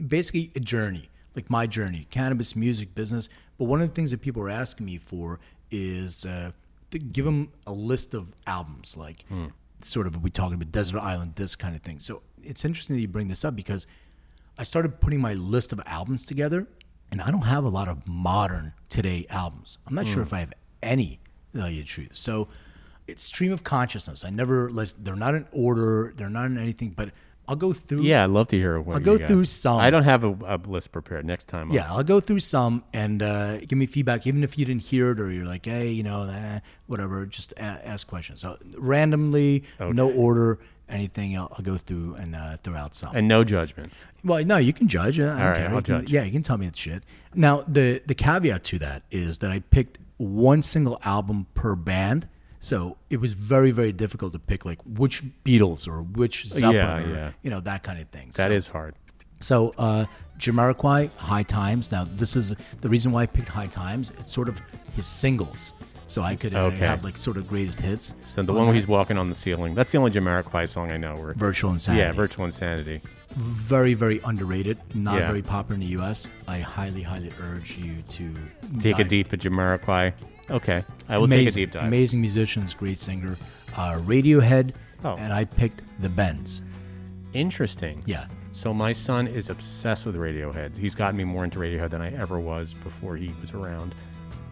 [0.07, 3.29] basically a journey, like my journey, cannabis, music, business.
[3.59, 6.53] But one of the things that people are asking me for is uh,
[6.91, 9.25] to give them a list of albums, like
[9.83, 11.99] sort of we talking about desert island, this kind of thing.
[11.99, 13.87] So it's interesting that you bring this up because
[14.59, 16.67] I started putting my list of albums together,
[17.11, 19.79] and I don't have a lot of modern today albums.
[19.87, 20.13] I'm not Hmm.
[20.13, 20.53] sure if I have
[20.83, 21.21] any,
[21.53, 22.11] to tell you the truth.
[22.13, 22.49] So
[23.09, 24.25] it's stream of consciousness.
[24.25, 25.05] I never list.
[25.05, 26.13] They're not in order.
[26.17, 26.91] They're not in anything.
[26.91, 27.11] But
[27.53, 28.01] I'll go through.
[28.03, 29.29] Yeah, I'd love to hear what I'll go got.
[29.29, 29.79] through some.
[29.79, 31.27] I don't have a, a list prepared.
[31.27, 34.57] Next time, I'll- Yeah, I'll go through some and uh, give me feedback, even if
[34.57, 37.27] you didn't hear it or you're like, hey, you know, eh, whatever.
[37.27, 38.41] Just a- ask questions.
[38.41, 41.37] So randomly, no order, anything.
[41.37, 43.15] I'll, I'll go through and uh, throw out some.
[43.15, 43.93] and no judgment.
[44.25, 45.21] Well, no, you can judge.
[45.21, 45.69] I don't All right, care.
[45.69, 46.11] I'll You can- judge.
[46.11, 47.03] Yeah, you can tell me it's shit.
[47.35, 52.29] Now, the the caveat to that is that I picked one single album per band,
[52.69, 56.97] so it was very very difficult to pick like which Beatles or which Zeppelin Yeah,
[56.99, 57.31] or yeah.
[57.43, 58.29] you know that kind of thing.
[58.37, 58.95] That so, is hard.
[59.41, 59.75] so.
[59.77, 60.07] Uh,
[60.39, 61.93] Jamiroquai, High Times.
[61.93, 64.11] Now, this is the reason why I picked High Times.
[64.19, 64.61] It's sort of
[64.97, 65.73] his singles,
[66.09, 66.79] so I could uh, Okay.
[66.79, 68.11] have like sort of greatest hits.
[68.35, 69.75] So the one where he's walking on the ceiling.
[69.77, 71.15] That's the only Jamiroquai song I know.
[71.15, 72.01] Where Virtual Insanity.
[72.03, 73.01] yeah, virtual insanity.
[73.37, 75.27] very very underrated not Yeah.
[75.27, 78.31] very popular in the us i highly highly urge you to
[78.81, 80.13] Take a deep at Jamiroquai.
[80.51, 81.85] Okay, I will amazing, take a deep dive.
[81.89, 83.37] amazing musicians great singer
[83.77, 84.73] uh, radiohead
[85.05, 85.17] Oh.
[85.17, 86.63] and i picked the bends
[87.33, 88.03] Interesting.
[88.07, 88.27] Yeah.
[88.53, 90.77] So my son is obsessed with Radiohead.
[90.77, 93.95] He's gotten me more into Radiohead than I ever was before he was around.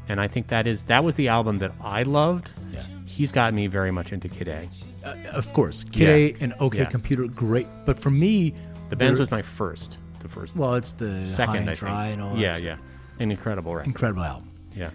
[0.09, 2.51] And I think that is that was the album that I loved.
[2.72, 2.82] Yeah.
[3.05, 4.66] He's got me very much into Kid A.
[5.05, 6.38] uh, of course kid Yeah.
[6.41, 6.84] a and okay Yeah.
[6.86, 8.55] computer great but for me
[8.88, 9.99] The Bends there- was my first.
[10.20, 10.57] The first.
[10.57, 12.12] well it's the second, high and I dry think.
[12.14, 12.64] and all that yeah, stuff.
[12.64, 12.76] yeah.
[13.18, 13.86] An incredible record.
[13.88, 14.88] incredible album Yeah.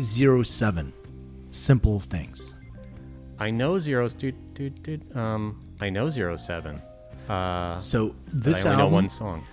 [0.00, 0.92] Zero seven
[1.50, 2.54] simple things
[3.38, 5.16] I know zeros, dude, dude, dude.
[5.16, 6.80] Um, I know zero seven.
[7.28, 9.44] Uh, so this I only album know one song.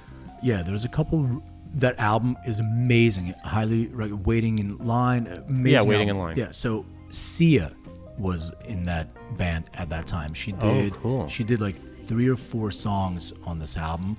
[0.43, 1.43] Yeah, there's a couple.
[1.73, 3.33] That album is amazing.
[3.43, 5.25] Highly re- waiting in line.
[5.25, 6.19] Amazing Yeah, Waiting in.
[6.19, 6.37] Line.
[6.37, 7.73] Yeah, so Sia
[8.19, 10.35] was in that band at that time.
[10.35, 10.93] She did.
[10.93, 11.27] Oh, cool.
[11.27, 14.17] She did like three or four songs on this album.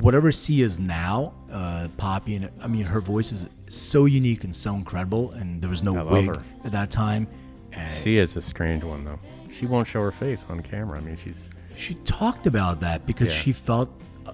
[0.00, 4.54] Whatever Sia is now, uh, Poppy, and I mean, her voice is so unique and
[4.54, 5.32] so incredible.
[5.32, 6.42] And there was no wig her.
[6.64, 7.26] at that time.
[7.72, 9.18] And is a strange one though.
[9.52, 10.98] She won't show her face on camera.
[10.98, 13.34] I mean, she's She talked about that because Yeah.
[13.34, 13.88] she felt
[14.26, 14.32] uh,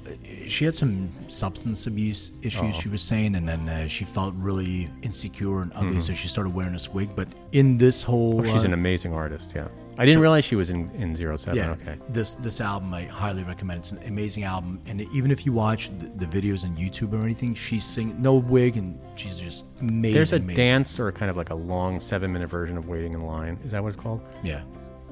[0.49, 2.75] she had some substance abuse issues.
[2.75, 6.53] She was saying, and then uh, she felt really insecure and ugly, so she started
[6.53, 7.11] wearing this wig.
[7.15, 9.53] But in this whole, oh, she's uh, an amazing artist.
[9.55, 9.69] Yeah.
[9.99, 11.57] I didn't realize she was in in zero seven.
[11.59, 11.97] yeah, Okay.
[12.09, 13.81] this this album I highly recommend.
[13.81, 17.23] It's an amazing album, and even if you watch the, the videos on YouTube or
[17.23, 20.15] anything, she's singing no wig, and she's just amazing.
[20.15, 20.55] There's a amazing.
[20.65, 23.59] dance or kind of like a long seven minute version of Waiting in Line.
[23.65, 24.21] Is that what it's called?
[24.43, 24.63] Yeah,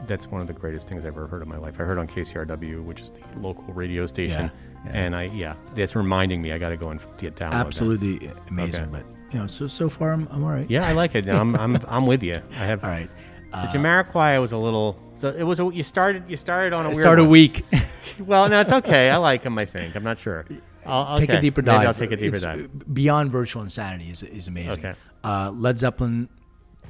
[0.06, 1.74] that's one of the greatest things I've ever heard in my life.
[1.78, 4.50] I heard on KCRW, which is the local radio station,
[4.84, 5.00] Yeah, yeah.
[5.00, 7.54] and I yeah, that's reminding me I got to go and get that.
[7.54, 8.82] Absolutely amazing.
[8.84, 8.90] Okay.
[8.92, 10.68] But you know, so so far I'm I'm all right.
[10.68, 11.28] Yeah, I like it.
[11.40, 12.42] I'm I'm I'm with you.
[12.52, 13.08] I have All right.
[13.52, 14.98] The Jamiroquai was a little.
[15.16, 15.60] So it was.
[15.60, 16.24] A, you started.
[16.28, 16.98] You started on a weird.
[17.00, 17.64] Start a week.
[18.18, 19.08] Well, no, it's okay.
[19.08, 19.56] I like him.
[19.56, 19.96] I think.
[19.96, 20.44] I'm not sure.
[20.84, 21.38] I'll, Take okay.
[21.38, 21.86] a deeper Maybe dive.
[21.88, 22.94] I'll take a deeper It's- dive.
[22.94, 24.72] Beyond virtual insanity is is amazing.
[24.84, 24.94] Okay.
[25.24, 26.28] Uh, Led Zeppelin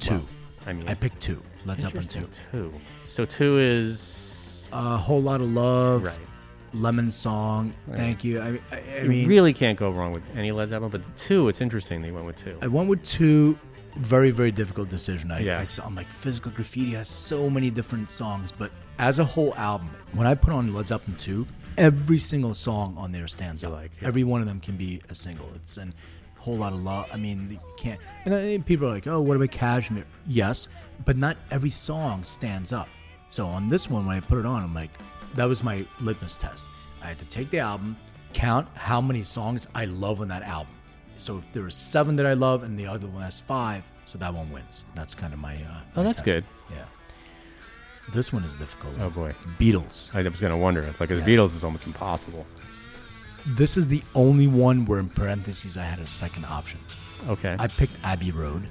[0.00, 0.20] two.
[0.66, 1.40] I mean, I picked two.
[1.64, 2.28] Led Zeppelin two.
[2.50, 2.72] Two.
[3.04, 6.02] So two is A whole lot of love.
[6.04, 6.18] right.
[6.74, 7.72] Lemon song.
[7.94, 8.40] Thank you.
[8.40, 11.48] I, I, I You mean, really can't go wrong with any Led Zeppelin, but two.
[11.48, 12.58] It's interesting they went with two.
[12.60, 13.56] I went with two.
[13.97, 15.30] Very, very difficult decision.
[15.30, 15.61] I, Yeah.
[15.61, 19.55] I saw, I'm like, Physical Graffiti has so many different songs, but as a whole
[19.57, 21.47] album, when I put on Led Zeppelin 2,
[21.78, 23.72] every single song on there stands out.
[23.72, 24.09] like, yeah.
[24.09, 25.49] Every one of them can be a single.
[25.55, 25.88] It's a
[26.38, 27.07] whole lot of love.
[27.12, 28.01] I mean, you can't.
[28.24, 30.05] And uh, I, people are like, oh, what about Kashmir?
[30.26, 30.68] Yes,
[31.05, 32.88] but not every song stands up.
[33.30, 34.90] So on this one, when I put it on, I'm like,
[35.34, 36.66] that was my litmus test.
[37.03, 37.97] I had to take the album,
[38.34, 40.74] count how many songs I love on that album.
[41.22, 44.18] So if there are seven that I love and the other one has five, so
[44.18, 44.84] that one wins.
[44.96, 45.54] That's kind of my.
[45.54, 45.58] Uh,
[45.96, 46.24] Oh, my that's test.
[46.24, 46.44] good.
[46.70, 46.84] Yeah.
[48.12, 48.94] This one is difficult.
[49.00, 50.12] Oh boy, Beatles.
[50.14, 50.82] I was gonna wonder.
[50.98, 51.26] Like the Yes.
[51.26, 52.44] Beatles is almost impossible.
[53.46, 56.80] This is the only one where in parentheses I had a second option.
[57.28, 58.66] Okay, I picked Abbey Road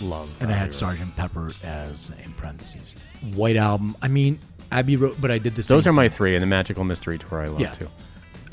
[0.00, 0.28] love.
[0.40, 0.74] and I had Road.
[0.74, 2.94] Sergeant Pepper as in parentheses.
[3.34, 3.96] White Album.
[4.02, 4.38] I mean
[4.70, 7.18] Abbey Road, but I did the same Those are my three, and the Magical Mystery
[7.18, 7.72] Tour I love Yeah.
[7.74, 7.88] too.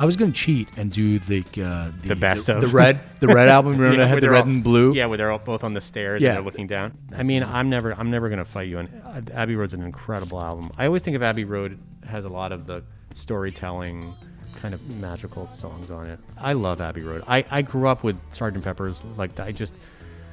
[0.04, 2.62] I was gonna cheat and do the uh, the, The best the, of.
[2.62, 3.72] the red the red album.
[3.78, 4.94] Remember I where had the they're red all- and blue.
[4.94, 6.30] Yeah, where they're all both on the stairs Yeah.
[6.30, 6.98] and they're looking down.
[7.16, 7.42] I mean.
[7.44, 8.80] I'm never, I'm never gonna fight you.
[8.80, 10.72] And Abbey Road's an incredible album.
[10.78, 12.84] I always think of Abbey Road has a lot of the
[13.14, 14.14] storytelling,
[14.62, 16.20] kind of magical songs on it.
[16.38, 17.24] I love Abbey Road.
[17.28, 19.02] I, I grew up with Sergeant Pepper's.
[19.18, 19.74] Like I just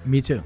[0.05, 0.43] Me too.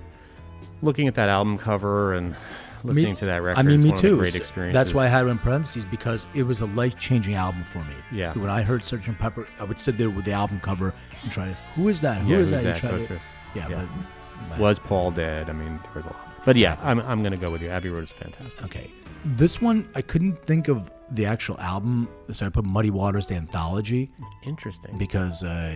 [0.83, 2.37] looking at that album cover and
[2.85, 3.59] listening Me- to that record.
[3.59, 4.73] I mean, me one of the too.
[4.73, 7.79] That's why I had it in parentheses because it was a life changing album for
[7.81, 7.95] me.
[8.13, 8.33] Yeah.
[8.35, 9.19] When I heard Sgt.
[9.19, 12.19] Pepper, I would sit there with the album cover and try to, who is that?
[12.23, 12.63] Who Yeah, is that?
[12.65, 12.77] That?
[12.77, 13.21] try to-
[13.55, 13.87] yeah, Yeah.
[13.87, 15.49] but- but was Paul dead.
[15.49, 16.31] I mean, there was a lot.
[16.45, 17.69] But yeah, I'm, I'm gonna go with you.
[17.71, 18.63] Abbey Road is fantastic.
[18.65, 18.91] Okay.
[19.25, 23.37] This one, I couldn't think of the actual album, so I put Muddy Waters, the
[23.37, 24.11] anthology,
[24.45, 24.99] Interesting.
[24.99, 25.75] because uh,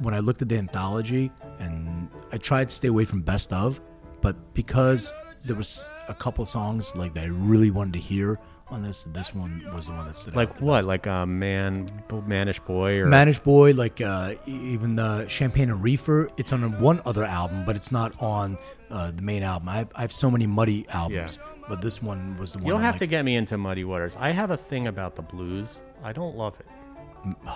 [0.00, 1.30] when I looked at the anthology,
[1.60, 3.80] and I tried to stay away from best of,
[4.22, 5.12] but because
[5.44, 8.38] there was a couple songs like that I really wanted to hear
[8.70, 10.36] on this, this one was the one that stood out.
[10.36, 10.84] Like the what?
[10.84, 11.86] Like a man,
[12.26, 17.02] mannish boy, or Mannish Boy, like uh, even the Champagne and Reefer, it's on one
[17.04, 18.56] other album, but it's not on
[18.90, 19.68] uh, the main album.
[19.68, 21.38] I have, I have so many Muddy albums,
[21.68, 22.66] but this one was the one.
[22.68, 24.14] You'll I'm have like, to get me into Muddy Waters.
[24.18, 25.80] I have a thing about the blues.
[26.02, 27.36] I don't love it.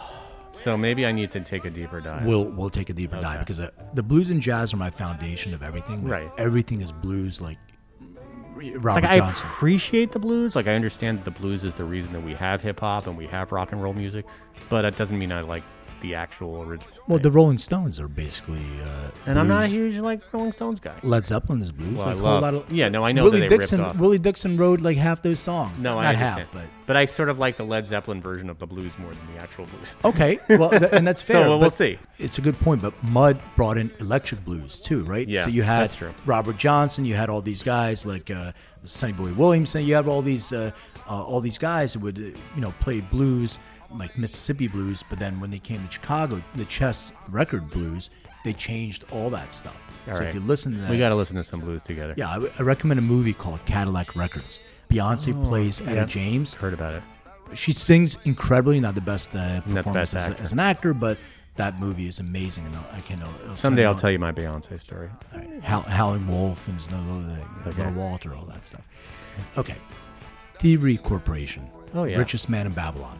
[0.57, 2.25] So maybe I need to take a deeper dive.
[2.25, 5.53] We'll we'll take a deeper dive because uh, the blues and jazz are my foundation
[5.53, 6.05] of everything.
[6.05, 6.31] Like, Right.
[6.39, 7.59] Everything is blues, like
[8.55, 10.57] Robert like I appreciate the blues.
[10.57, 13.17] Like I understand that the blues is the reason that we have hip hop and
[13.17, 14.27] we have rock and roll music,
[14.69, 15.63] but it doesn't mean I like
[16.05, 16.91] the actual original.
[17.09, 18.61] well, the Rolling Stones are basically.
[18.85, 19.93] Uh, and I'm not a blues.
[19.95, 20.95] huge like Rolling Stones guy.
[21.03, 21.97] Led Zeppelin is blues.
[21.97, 23.55] Well, like I a whole love- lot of, yeah, no, I know Willie that they
[23.57, 23.81] ripped Dixon.
[23.81, 23.97] off.
[23.97, 25.83] Willie Dixon wrote like half those songs.
[25.83, 26.69] No, not I half, understand.
[26.69, 29.35] but but I sort of like the Led Zeppelin version of the blues more than
[29.35, 29.97] the actual blues.
[30.05, 31.49] Okay, well, th- and that's fair.
[31.49, 31.99] We'll but see.
[32.19, 35.27] It's a good point, but Mud brought in electric blues too, right?
[35.27, 36.13] Yeah, So you had that's true.
[36.27, 38.53] Robert Johnson, you had all these guys like uh,
[38.85, 39.85] Sonny Boy Williamson.
[39.85, 40.71] You have all these uh,
[41.09, 43.59] uh, all these guys who would uh, you know play blues
[43.93, 48.11] like Mississippi blues, but then when they came to Chicago, the Chess record blues,
[48.45, 49.77] they changed all that stuff.
[50.07, 50.29] All so right.
[50.29, 52.15] if you listen to that, We got to listen to some blues together.
[52.17, 54.61] yeah, I, I recommend a movie called Cadillac Records.
[54.91, 56.05] Beyonce plays Etta Oh, yeah.
[56.05, 57.03] James Heard about it.
[57.55, 58.79] she sings incredibly.
[58.81, 61.17] Not the best uh, the performance best as, as an actor, but
[61.57, 62.67] that movie is amazing.
[62.67, 65.09] And I can it'll Someday I'll tell you my Beyonce story.
[65.63, 67.79] Howl, Howling Wolf and Snow, the, Okay.
[67.79, 68.87] Little Walter, all that stuff.
[69.57, 69.77] Okay,
[70.59, 71.69] Thievery Corporation.
[71.95, 72.19] Oh, yeah.
[72.19, 73.19] richest man in Babylon.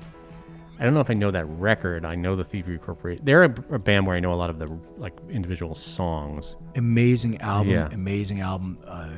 [0.79, 2.05] I don't know if I know that record.
[2.05, 3.25] I know the Thievery Corporation.
[3.25, 4.67] They're a, a band where I know a lot of the
[4.97, 6.57] like individual songs.
[6.75, 7.89] Amazing album, Yeah.
[7.93, 8.79] amazing album.
[8.87, 9.11] Uh,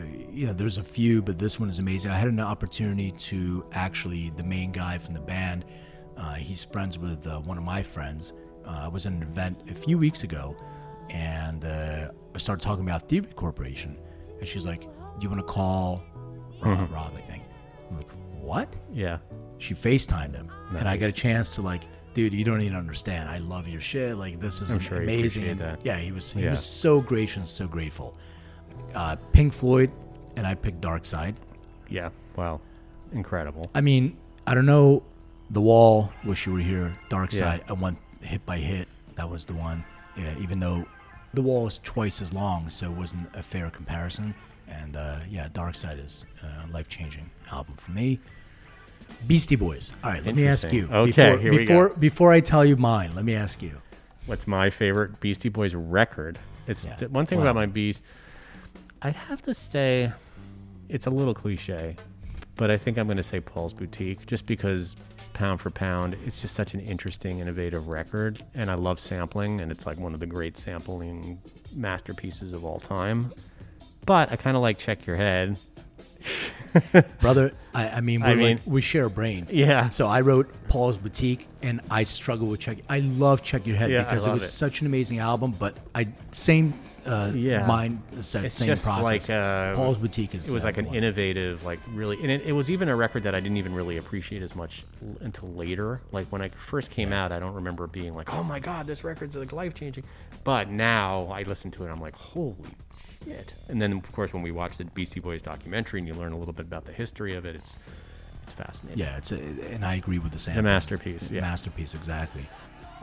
[0.46, 2.10] know, there's a few, but this one is amazing.
[2.10, 5.64] I had an opportunity to actually the main guy from the band.
[6.16, 8.34] Uh, he's friends with uh, one of my friends.
[8.66, 10.56] Uh, I was at an event a few weeks ago,
[11.10, 13.96] and uh, I started talking about Thievery Corporation,
[14.40, 14.88] and she's like, "Do
[15.20, 16.02] you want to call
[16.60, 17.44] Rob, Rob?" I think.
[17.90, 19.18] I'm like, "What?" Yeah.
[19.58, 21.82] She FaceTimed him, and I got a chance to like,
[22.14, 23.28] dude, you don't even understand.
[23.28, 24.16] I love your shit.
[24.16, 25.60] Like this is I'm sure amazing.
[25.84, 26.50] Yeah, he was he Yeah.
[26.50, 28.16] was so gracious, so grateful.
[28.94, 29.90] Uh, Pink Floyd,
[30.36, 31.34] and I picked Dark Side.
[31.88, 32.10] Yeah.
[32.36, 32.60] Wow.
[33.12, 33.70] Incredible.
[33.74, 35.02] I mean, I don't know,
[35.50, 37.38] The Wall, Wish You Were Here, Dark Yeah.
[37.38, 37.64] Side.
[37.68, 38.88] I went hit by hit.
[39.16, 39.84] That was the one.
[40.16, 40.86] Yeah, even though
[41.34, 44.34] The Wall is twice as long, so it wasn't a fair comparison.
[44.68, 48.18] And uh, yeah, Dark Side is a life changing album for me.
[49.26, 49.92] Beastie Boys.
[50.04, 50.88] All right, let me ask you.
[50.90, 51.94] Okay, before, here we before, go.
[51.96, 53.80] Before I tell you mine, let me ask you.
[54.26, 56.38] What's my favorite Beastie Boys record?
[56.66, 57.50] It's Yeah, th- one thing flat.
[57.50, 58.02] about my Beast.
[59.02, 60.12] I'd have to say,
[60.88, 61.96] it's a little cliche,
[62.56, 64.96] but I think I'm going to say Paul's Boutique, just because
[65.32, 69.70] pound for pound, it's just such an interesting, innovative record, and I love sampling, and
[69.70, 71.38] it's like one of the great sampling
[71.74, 73.32] masterpieces of all time.
[74.06, 75.56] But I kind of like Check Your Head.
[77.20, 79.46] Brother, I, I mean, we're I mean- like, we share a brain.
[79.50, 79.88] Yeah.
[79.90, 82.78] So I wrote Paul's Boutique, and I struggle with Check.
[82.88, 84.48] I love Check Your Head Yeah, because it was it.
[84.48, 85.54] such an amazing album.
[85.58, 86.74] But I same
[87.06, 87.66] uh, Yeah.
[87.66, 89.28] mind set, It's same process.
[89.28, 90.94] like uh, Paul's Boutique is It was uh, like an one.
[90.94, 93.96] innovative, like really, and it, it was even a record that I didn't even really
[93.96, 94.84] appreciate as much
[95.20, 96.00] until later.
[96.12, 99.04] Like when I first came out, I don't remember being like, "Oh my god, this
[99.04, 100.04] record's like life changing."
[100.44, 102.54] But now I listen to it, I'm like, "Holy
[103.26, 106.32] shit!" And then of course when we watch the Beastie Boys documentary and you learn
[106.32, 107.76] a little bit about the history of it, it's
[108.44, 108.98] it's fascinating.
[108.98, 110.52] Yeah, it's a, and I agree with the same.
[110.52, 111.40] It's a masterpiece, yeah.
[111.40, 112.46] masterpiece exactly.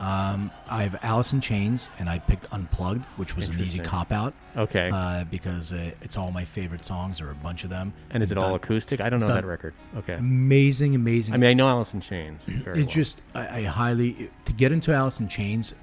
[0.00, 4.10] Um, I have Alice in Chains, and I picked Unplugged, which was an easy cop
[4.10, 4.34] out.
[4.56, 4.90] Okay.
[4.92, 7.92] Uh, because uh, it's all my favorite songs, or a bunch of them.
[8.10, 9.00] and is it all acoustic?
[9.00, 9.72] I don't know done- that record.
[9.98, 10.14] Okay.
[10.14, 11.32] Amazing, amazing.
[11.32, 12.42] I mean, I know Alice in Chains.
[12.44, 12.92] very It well.
[12.92, 15.74] just I, I highly to get into Alice in Chains.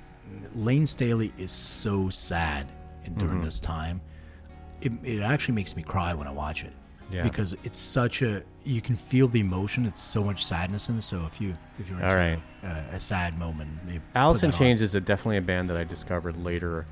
[0.56, 2.68] Layne Staley is so sad
[3.18, 3.46] during Mm-hmm.
[3.46, 4.02] this time.
[4.82, 6.74] It, it actually makes me cry when I watch it
[7.12, 7.24] Yeah.
[7.24, 9.86] because it's such a you can feel the emotion.
[9.86, 11.02] It's so much sadness in it.
[11.04, 12.40] So if you if you're into right.
[12.64, 13.70] a, a sad moment,
[14.16, 14.68] Alice in that on.
[14.68, 16.86] Is a, definitely a band that I discovered later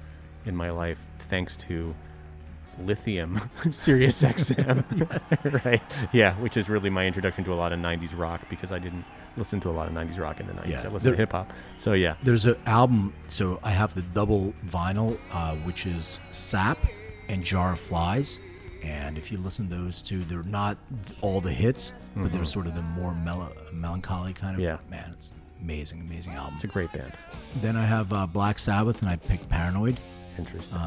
[0.46, 1.94] in my life thanks to
[2.82, 4.84] Lithium, Sirius XM.
[5.66, 5.82] right.
[6.14, 9.04] Yeah, which is really my introduction to a lot of 90s rock because I didn't
[9.38, 10.68] listen to a lot of 90s rock in the 90s.
[10.70, 11.52] Yeah, I listened there- to hip hop.
[11.78, 12.16] So, yeah.
[12.24, 13.14] There's an album.
[13.28, 16.78] So I have the double vinyl, uh, which is Sap
[17.30, 18.40] and Jar of Flies.
[18.84, 20.78] And if you listen to those two, they're not
[21.22, 24.62] all the hits, but they're sort of the more mel- melancholy kind of.
[24.62, 24.92] Mm-hmm.
[24.94, 24.98] Yeah.
[25.02, 26.54] Man, it's amazing, amazing album.
[26.56, 27.12] It's a great band.
[27.62, 29.98] Then I have uh, Black Sabbath, and I picked Paranoid,
[30.38, 30.78] Interesting.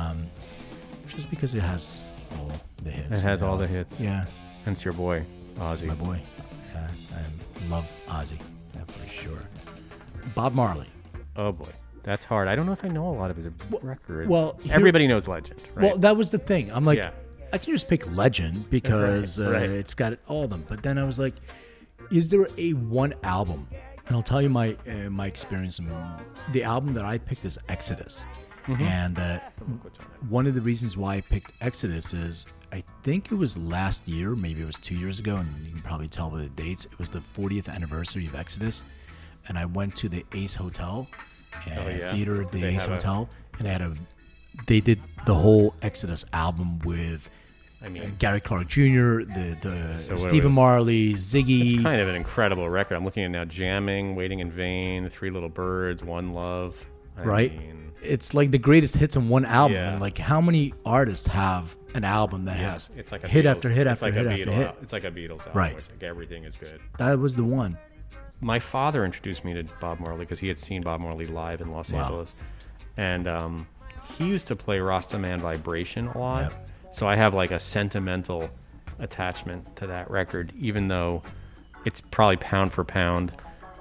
[1.07, 2.01] just because it has
[2.39, 2.51] all
[2.83, 3.21] the hits.
[3.21, 4.01] it has all the hits.
[4.01, 4.25] Yeah,
[4.65, 5.23] it's your boy,
[5.59, 5.85] Ozzy.
[5.85, 6.19] my boy.
[6.75, 8.39] Yeah, I love Ozzy,
[8.75, 9.43] yeah, for sure.
[10.35, 10.89] Bob Marley.
[11.37, 11.69] Oh, boy.
[12.03, 12.49] That's hard.
[12.49, 13.47] I don't know if I know a lot of his
[13.83, 14.29] records.
[14.29, 15.85] well, here- everybody knows Legend, right?
[15.85, 16.71] Well, that was the thing.
[16.73, 17.11] I'm like, Yeah.
[17.53, 19.71] I can just pick Legend because Right, uh, right.
[19.71, 20.65] it's got all of them.
[20.69, 21.35] But then I was like,
[22.11, 23.69] is there a one album?
[24.07, 25.79] And I'll tell you my uh, my experience.
[26.53, 28.25] The album that I picked is Exodus,
[28.67, 28.83] Mm-hmm.
[28.83, 29.39] and uh,
[30.29, 34.35] one of the reasons why I picked Exodus is I think it was last year,
[34.37, 36.85] maybe it was two years ago, and you can probably tell by the dates.
[36.87, 38.85] It was the 40th anniversary of Exodus,
[39.49, 41.17] and I went to the Ace Hotel, uh,
[41.55, 42.11] Oh, yeah.
[42.13, 43.29] theater at the They Ace have a- Hotel,
[43.59, 43.95] and they had a
[44.67, 47.31] they did the whole Exodus album with
[47.83, 50.53] I uh, mean, Gary Clark Jr., the the So Stephen.
[50.53, 51.75] Marley, Ziggy.
[51.75, 52.97] It's kind of an incredible record.
[52.97, 56.77] I'm looking at now Jamming, Waiting in Vain, Three Little Birds, One Love.
[57.19, 57.59] I right?
[57.59, 59.75] mean, it's like the greatest hits on one album.
[59.77, 59.93] Yeah.
[59.93, 63.45] And like, how many artists have an album that yeah, has it's like a hit
[63.45, 64.75] Beatles- after hit after like hit after Beatles hit?
[64.83, 65.53] It's like a Beatles album.
[65.55, 65.75] Right.
[65.75, 66.81] Like everything is good.
[66.99, 67.79] That was the one.
[68.43, 71.71] My father introduced me to Bob Marley because he had seen Bob Marley live in
[71.71, 72.03] Los Wow.
[72.03, 72.35] Angeles,
[72.97, 73.67] and um,
[74.17, 76.51] he used to play Rastaman Vibration a lot.
[76.51, 76.69] Yep.
[76.93, 78.51] So I have like a sentimental
[78.99, 81.23] attachment to that record, even though
[81.85, 83.33] it's probably pound for pound.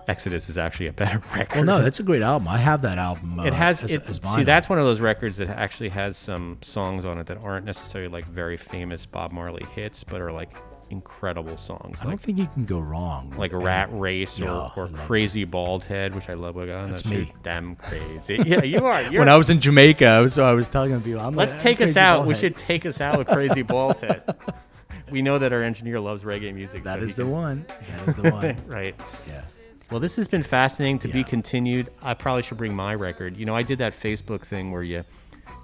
[0.08, 1.56] Exodus is actually a better record.
[1.56, 2.48] Well, no, that's a great album.
[2.48, 3.40] I have that album.
[3.40, 6.18] Uh, it has as, it, as see that's one of those records that actually has
[6.18, 10.32] some songs on it that aren't necessarily like very famous Bob Marley hits, but are
[10.32, 10.50] like
[10.92, 11.98] incredible songs.
[12.02, 13.34] I don't think you can go wrong.
[13.38, 16.56] like Rat any- Race Yeah, or, or Crazy Bald Head, which I love.
[16.56, 17.34] Like, oh, That's you're me.
[17.44, 18.40] Damn crazy.
[18.46, 19.04] yeah, you are.
[19.06, 21.62] When I was in Jamaica, I was, so I was telling people, I'm let's like,
[21.62, 22.28] take I'm us out.
[22.28, 24.24] We should take us out with Crazy Bald Head.
[25.12, 26.84] we know that our engineer loves reggae music.
[26.84, 27.66] That so is the can- one.
[27.68, 28.58] That is the one.
[28.68, 28.96] Right.
[29.28, 29.42] Yeah.
[29.90, 31.90] Well, this has been fascinating to be continued.
[32.02, 33.36] I probably should bring my record.
[33.36, 35.04] You know, I did that Facebook thing where you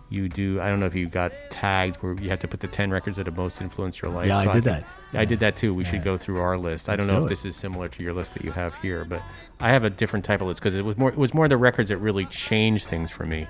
[0.10, 0.60] you do.
[0.62, 3.18] I don't know if you got tagged where you have to put the ten records
[3.18, 4.28] that have most influenced your life.
[4.28, 4.86] Yeah, I did that.
[5.14, 5.74] Yeah, I did that too.
[5.74, 6.89] We should go through our list.
[6.89, 7.36] I don't know do if it.
[7.36, 9.22] this is similar to your list that you have here, but
[9.60, 11.58] I have a different type of list because it was more it was more the
[11.58, 13.47] records that really changed things for me.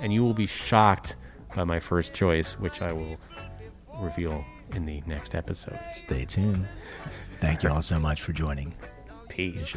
[0.00, 1.16] And you will be shocked
[1.54, 3.18] by my first choice, which I will
[3.98, 4.44] reveal
[4.74, 5.78] in the next episode.
[5.94, 6.66] Stay tuned.
[7.40, 8.74] Thank you all so much for joining.
[9.28, 9.76] Peace.